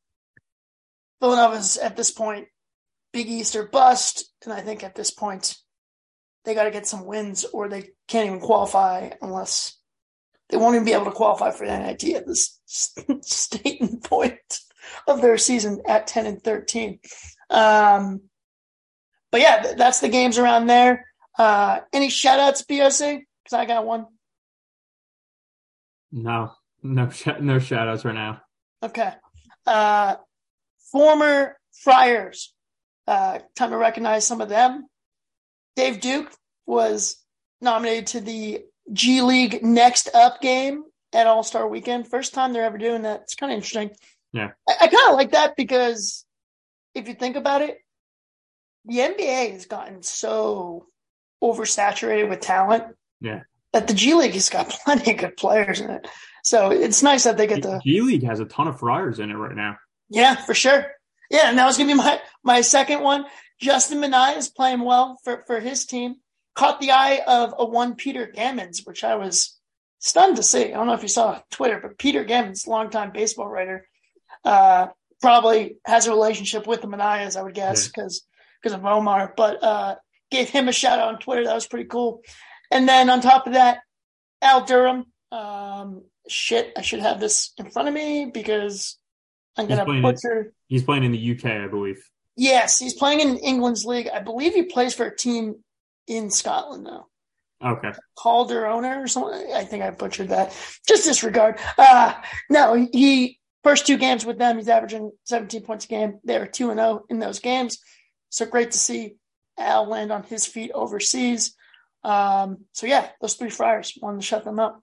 Villanova's 1.22 1.78
at 1.78 1.96
this 1.96 2.10
point 2.10 2.48
Big 3.14 3.28
East 3.28 3.56
or 3.56 3.68
bust, 3.68 4.32
and 4.44 4.52
I 4.52 4.62
think 4.62 4.84
at 4.84 4.96
this 4.96 5.12
point 5.12 5.56
they 6.44 6.54
got 6.54 6.64
to 6.64 6.72
get 6.72 6.88
some 6.88 7.06
wins, 7.06 7.46
or 7.46 7.68
they 7.68 7.90
can't 8.08 8.28
even 8.28 8.40
qualify 8.40 9.12
unless 9.22 9.78
they 10.50 10.58
won't 10.58 10.76
even 10.76 10.86
be 10.86 10.94
able 10.94 11.06
to 11.06 11.12
qualify 11.12 11.52
for 11.52 11.66
the 11.66 11.78
NIT 11.78 12.04
at 12.16 12.28
this 12.28 12.60
stating 13.22 14.00
point 14.02 14.60
of 15.08 15.22
their 15.22 15.38
season 15.38 15.82
at 15.88 16.08
ten 16.08 16.26
and 16.26 16.44
thirteen. 16.44 17.00
Um, 17.50 18.22
but 19.32 19.42
yeah, 19.42 19.62
th- 19.62 19.78
that's 19.78 20.00
the 20.00 20.10
games 20.10 20.38
around 20.38 20.68
there. 20.68 21.06
Uh, 21.38 21.80
any 21.94 22.10
shout 22.10 22.40
outs, 22.40 22.64
BOC? 22.64 22.98
Because 23.00 23.54
I 23.54 23.66
got 23.66 23.86
one. 23.86 24.08
No, 26.12 26.52
no, 26.84 27.10
sh- 27.12 27.28
no 27.40 27.60
shout 27.60 27.88
outs 27.88 28.06
right 28.06 28.16
now. 28.16 28.42
Okay. 28.84 29.12
Uh, 29.66 30.16
former 30.92 31.58
Friars. 31.72 32.54
Uh, 33.08 33.40
time 33.56 33.72
to 33.72 33.78
recognize 33.78 34.26
some 34.26 34.42
of 34.42 34.50
them. 34.50 34.88
Dave 35.76 36.02
Duke 36.02 36.32
was 36.66 37.18
nominated 37.62 38.08
to 38.08 38.22
the 38.22 38.64
G 38.92 39.22
League 39.22 39.64
Next 39.64 40.10
Up 40.14 40.42
game 40.42 40.84
at 41.14 41.28
All 41.28 41.44
Star 41.44 41.68
Weekend. 41.68 42.08
First 42.08 42.34
time 42.34 42.54
they're 42.54 42.64
ever 42.64 42.78
doing 42.78 43.04
that. 43.04 43.22
It's 43.22 43.36
kind 43.36 43.52
of 43.52 43.56
interesting. 43.58 43.92
Yeah. 44.34 44.52
I, 44.68 44.74
I 44.82 44.88
kind 44.88 45.10
of 45.10 45.16
like 45.16 45.32
that 45.32 45.56
because 45.56 46.26
if 46.96 47.08
you 47.08 47.14
think 47.14 47.36
about 47.36 47.62
it, 47.62 47.78
the 48.86 48.98
NBA 48.98 49.52
has 49.54 49.66
gotten 49.66 50.04
so 50.04 50.86
oversaturated 51.44 52.30
with 52.30 52.40
talent. 52.40 52.84
Yeah. 53.20 53.42
That 53.74 53.88
the 53.88 53.94
G 53.94 54.14
League 54.14 54.34
has 54.34 54.50
got 54.50 54.70
plenty 54.86 55.12
of 55.12 55.18
good 55.18 55.38
players 55.38 55.80
in 55.80 55.90
it. 55.90 56.08
So 56.44 56.72
it's 56.72 57.04
nice 57.04 57.24
that 57.26 57.38
they 57.38 57.48
get 57.48 57.62
the 57.62 57.80
G 57.84 58.02
League 58.02 58.24
has 58.24 58.40
a 58.40 58.46
ton 58.46 58.68
of 58.68 58.80
Friars 58.80 59.20
in 59.20 59.30
it 59.30 59.36
right 59.36 59.56
now. 59.56 59.78
yeah, 60.10 60.36
for 60.36 60.54
sure. 60.54 60.86
Yeah, 61.30 61.50
and 61.50 61.58
that 61.58 61.66
was 61.66 61.78
gonna 61.78 61.88
be 61.88 61.94
my 61.94 62.20
my 62.44 62.62
second 62.62 63.02
one. 63.02 63.26
Justin 63.62 64.00
Minaya 64.00 64.38
is 64.38 64.50
playing 64.50 64.82
well 64.82 65.20
for 65.24 65.44
for 65.46 65.60
his 65.60 65.86
team. 65.86 66.16
Caught 66.56 66.82
the 66.82 66.92
eye 66.92 67.22
of 67.26 67.54
a 67.58 67.66
one 67.66 67.96
Peter 67.96 68.28
Gammons, 68.28 68.86
which 68.86 69.04
I 69.04 69.16
was 69.16 69.58
stunned 70.00 70.36
to 70.36 70.44
see. 70.44 70.66
I 70.66 70.78
don't 70.78 70.88
know 70.88 70.94
if 70.94 71.04
you 71.04 71.08
saw 71.08 71.40
Twitter, 71.52 71.80
but 71.82 71.98
Peter 71.98 72.26
Gammons, 72.26 72.68
longtime 72.68 73.12
baseball 73.12 73.48
writer, 73.48 73.88
uh, 74.44 74.88
probably 75.22 75.78
has 75.86 76.08
a 76.08 76.12
relationship 76.12 76.68
with 76.68 76.82
the 76.82 76.88
Minayas, 76.88 77.38
I 77.38 77.44
would 77.44 77.54
guess, 77.54 77.88
because 77.88 78.26
because 78.62 78.76
of 78.76 78.86
Omar. 78.86 79.34
But 79.38 79.64
uh, 79.64 79.96
gave 80.30 80.50
him 80.50 80.68
a 80.68 80.74
shout 80.74 81.00
out 81.00 81.14
on 81.14 81.20
Twitter. 81.20 81.46
That 81.46 81.56
was 81.56 81.68
pretty 81.68 81.88
cool. 81.88 82.22
And 82.72 82.90
then 82.90 83.10
on 83.10 83.22
top 83.22 83.48
of 83.48 83.54
that, 83.54 83.80
Al 84.42 84.66
Durham. 84.66 85.06
Um, 85.32 86.04
shit, 86.28 86.74
I 86.78 86.82
should 86.82 87.00
have 87.00 87.20
this 87.20 87.54
in 87.58 87.70
front 87.70 87.88
of 87.88 87.94
me 87.94 88.26
because 88.26 88.98
I'm 89.58 89.68
He's 89.68 89.78
gonna 89.78 90.02
butcher. 90.02 90.54
He's 90.68 90.84
playing 90.84 91.04
in 91.04 91.12
the 91.12 91.32
UK, 91.32 91.46
I 91.46 91.68
believe. 91.68 92.04
Yes, 92.42 92.80
he's 92.80 92.96
playing 92.96 93.20
in 93.20 93.38
England's 93.38 93.86
league. 93.86 94.10
I 94.12 94.20
believe 94.20 94.56
he 94.56 94.64
plays 94.64 94.96
for 94.96 95.06
a 95.06 95.16
team 95.16 95.58
in 96.08 96.32
Scotland 96.32 96.86
now. 96.86 97.06
Okay. 97.64 97.92
Calderona 98.18 98.98
or 98.98 99.08
something. 99.08 99.54
I 99.54 99.64
think 99.64 99.84
I 99.84 99.92
butchered 99.92 100.30
that. 100.30 100.52
Just 100.88 101.06
disregard. 101.06 101.60
Uh, 101.78 102.16
no, 102.50 102.88
he 102.92 103.38
first 103.64 103.86
two 103.86 103.96
games 103.96 104.26
with 104.26 104.40
them, 104.40 104.58
he's 104.58 104.70
averaging 104.70 105.12
17 105.26 105.62
points 105.62 105.86
a 105.86 105.88
game. 105.90 106.20
They're 106.24 106.48
2 106.48 106.72
and 106.72 106.80
0 106.80 107.04
in 107.12 107.20
those 107.20 107.38
games. 107.38 107.78
So 108.30 108.48
great 108.48 108.72
to 108.72 108.78
see 108.80 109.18
Al 109.60 109.88
land 109.88 110.12
on 110.12 110.24
his 110.24 110.48
feet 110.48 110.72
overseas. 110.74 111.56
Um, 112.04 112.66
so 112.72 112.88
yeah, 112.88 113.08
those 113.22 113.36
three 113.36 113.52
Friars 113.52 113.96
wanted 114.02 114.22
to 114.22 114.26
shut 114.26 114.46
them 114.46 114.60
up. 114.60 114.82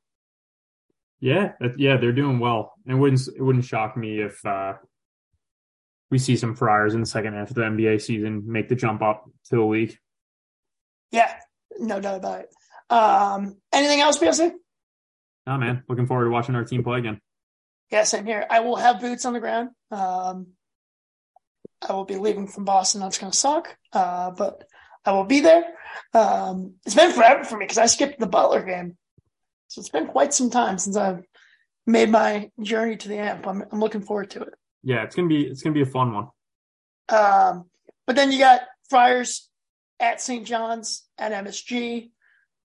Yeah, 1.18 1.54
that, 1.58 1.72
yeah, 1.76 1.96
they're 1.96 2.12
doing 2.12 2.38
well. 2.38 2.74
It 2.86 2.94
wouldn't 2.94 3.22
it 3.36 3.42
wouldn't 3.42 3.64
shock 3.64 3.96
me 3.96 4.20
if 4.20 4.46
uh, 4.46 4.74
we 6.10 6.18
see 6.18 6.36
some 6.36 6.54
Friars 6.54 6.94
in 6.94 7.00
the 7.00 7.06
second 7.06 7.34
half 7.34 7.50
of 7.50 7.54
the 7.54 7.62
NBA 7.62 8.00
season 8.00 8.44
make 8.46 8.68
the 8.68 8.74
jump 8.74 9.02
up 9.02 9.24
to 9.50 9.56
the 9.56 9.62
league. 9.62 9.96
Yeah, 11.10 11.32
no 11.78 12.00
doubt 12.00 12.18
about 12.18 12.40
it. 12.40 12.48
Um, 12.90 13.56
anything 13.72 14.00
else, 14.00 14.18
BOC? 14.18 14.52
Oh 15.46 15.56
man, 15.56 15.82
looking 15.88 16.06
forward 16.06 16.24
to 16.24 16.30
watching 16.30 16.54
our 16.54 16.64
team 16.64 16.82
play 16.82 16.98
again. 16.98 17.20
Yeah, 17.90 18.04
same 18.04 18.26
here. 18.26 18.46
I 18.50 18.60
will 18.60 18.76
have 18.76 19.00
boots 19.00 19.24
on 19.24 19.32
the 19.32 19.40
ground. 19.40 19.70
Um, 19.90 20.48
I 21.86 21.92
will 21.92 22.04
be 22.04 22.16
leaving 22.16 22.48
from 22.48 22.64
Boston. 22.64 23.00
That's 23.00 23.18
going 23.18 23.32
to 23.32 23.38
suck, 23.38 23.74
uh, 23.92 24.30
but 24.30 24.64
I 25.04 25.12
will 25.12 25.24
be 25.24 25.40
there. 25.40 25.64
Um, 26.12 26.74
it's 26.84 26.94
been 26.94 27.12
forever 27.12 27.44
for 27.44 27.56
me 27.56 27.64
because 27.64 27.78
I 27.78 27.86
skipped 27.86 28.18
the 28.18 28.26
Butler 28.26 28.62
game, 28.62 28.96
so 29.68 29.80
it's 29.80 29.88
been 29.88 30.06
quite 30.06 30.34
some 30.34 30.50
time 30.50 30.78
since 30.78 30.96
I've 30.96 31.22
made 31.86 32.10
my 32.10 32.50
journey 32.60 32.96
to 32.96 33.08
the 33.08 33.16
amp. 33.16 33.46
I'm, 33.46 33.64
I'm 33.72 33.80
looking 33.80 34.02
forward 34.02 34.30
to 34.30 34.42
it. 34.42 34.54
Yeah, 34.82 35.02
it's 35.04 35.14
gonna 35.14 35.28
be 35.28 35.46
it's 35.46 35.62
gonna 35.62 35.74
be 35.74 35.82
a 35.82 35.86
fun 35.86 36.12
one. 36.12 36.28
Um, 37.08 37.66
but 38.06 38.16
then 38.16 38.30
you 38.32 38.38
got 38.38 38.62
Friars 38.88 39.48
at 40.00 40.20
St. 40.20 40.46
John's 40.46 41.04
at 41.18 41.32
MSG. 41.32 42.10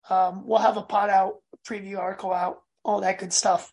Um, 0.09 0.45
we'll 0.45 0.59
have 0.59 0.77
a 0.77 0.81
pot 0.81 1.09
out, 1.09 1.37
preview 1.67 1.97
article 1.97 2.33
out, 2.33 2.57
all 2.83 3.01
that 3.01 3.19
good 3.19 3.33
stuff. 3.33 3.71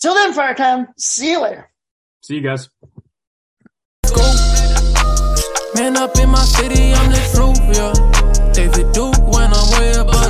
Till 0.00 0.14
then, 0.14 0.32
Fire 0.32 0.54
Time. 0.54 0.88
See 0.98 1.30
you 1.30 1.40
later. 1.40 1.70
See 2.22 2.34
you 2.34 2.42
guys. 2.42 2.68
Man 5.74 5.96
up 5.96 6.16
in 6.18 6.28
my 6.28 6.38
city, 6.38 6.92
I'm 6.92 7.10
the 7.10 7.18
truth, 7.32 7.58
yeah. 7.74 8.52
David 8.52 8.92
Duke 8.92 9.18
when 9.32 9.50
I'm 9.52 9.80
way 9.80 9.92
up 9.94 10.21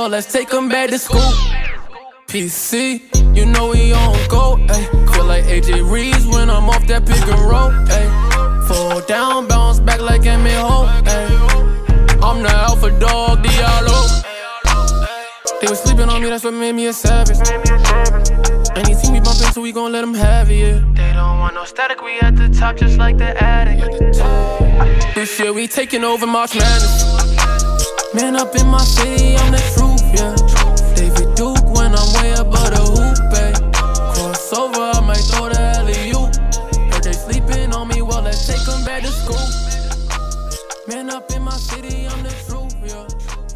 well, 0.00 0.08
let's 0.08 0.32
take 0.32 0.48
them 0.48 0.66
back 0.70 0.88
to 0.88 0.98
school. 0.98 1.30
PC, 2.26 3.02
you 3.36 3.44
know 3.44 3.68
we 3.68 3.92
on 3.92 4.16
go, 4.30 4.56
ayy. 4.68 5.14
Feel 5.14 5.26
like 5.26 5.44
AJ 5.44 5.92
Reeves 5.92 6.26
when 6.26 6.48
I'm 6.48 6.70
off 6.70 6.86
that 6.86 7.04
pick 7.04 7.20
and 7.20 7.40
roll, 7.50 7.70
ayy. 7.96 8.66
Fall 8.66 9.02
down, 9.02 9.46
bounce 9.46 9.78
back 9.78 10.00
like 10.00 10.22
Emmitt 10.22 10.58
Holt, 10.58 10.88
ayy. 11.04 12.22
I'm 12.22 12.42
the 12.42 12.48
alpha 12.48 12.98
dog, 12.98 13.44
Diallo. 13.44 14.00
They 15.60 15.68
was 15.68 15.80
sleeping 15.82 16.08
on 16.08 16.22
me, 16.22 16.30
that's 16.30 16.44
what 16.44 16.54
made 16.54 16.72
me 16.72 16.86
a 16.86 16.94
savage. 16.94 17.36
Anything 18.76 19.12
we 19.12 19.20
bump 19.20 19.42
into, 19.46 19.60
we 19.60 19.70
gon' 19.70 19.92
let 19.92 20.00
them 20.00 20.14
have 20.14 20.50
it, 20.50 20.54
yeah. 20.54 20.80
They 20.94 21.12
don't 21.12 21.40
want 21.40 21.54
no 21.56 21.64
static, 21.64 22.00
we 22.02 22.18
at 22.20 22.36
the 22.36 22.48
top 22.48 22.76
just 22.78 22.96
like 22.96 23.18
the 23.18 23.36
attic. 23.42 23.80
This 25.14 25.38
year 25.38 25.52
we 25.52 25.68
taking 25.68 26.04
over 26.04 26.26
March 26.26 26.54
Madness. 26.54 27.39
Man 28.12 28.34
up 28.34 28.56
in 28.56 28.66
my 28.66 28.82
city, 28.82 29.36
I'm 29.36 29.52
the 29.52 29.62
truth, 29.74 30.02
yeah. 30.12 30.34
David 30.96 31.32
Duke 31.36 31.62
when 31.76 31.94
I'm 31.94 32.12
way 32.18 32.32
above 32.32 32.70
the 32.74 32.82
hoop, 32.82 33.32
ayy. 33.38 33.54
Cross 34.14 34.52
over, 34.52 34.80
I 34.80 35.00
might 35.00 35.22
throw 35.30 35.48
the 35.48 35.56
hell 35.56 35.86
alley 35.86 36.08
you. 36.08 36.90
But 36.90 37.04
they 37.04 37.12
sleeping 37.12 37.72
on 37.72 37.86
me, 37.86 38.02
well, 38.02 38.22
let's 38.22 38.48
take 38.48 38.64
them 38.66 38.84
back 38.84 39.02
to 39.02 39.12
school. 39.12 39.46
Man 40.88 41.08
up 41.08 41.30
in 41.30 41.42
my 41.42 41.52
city, 41.52 42.08
I'm 42.08 42.24
the 42.24 42.29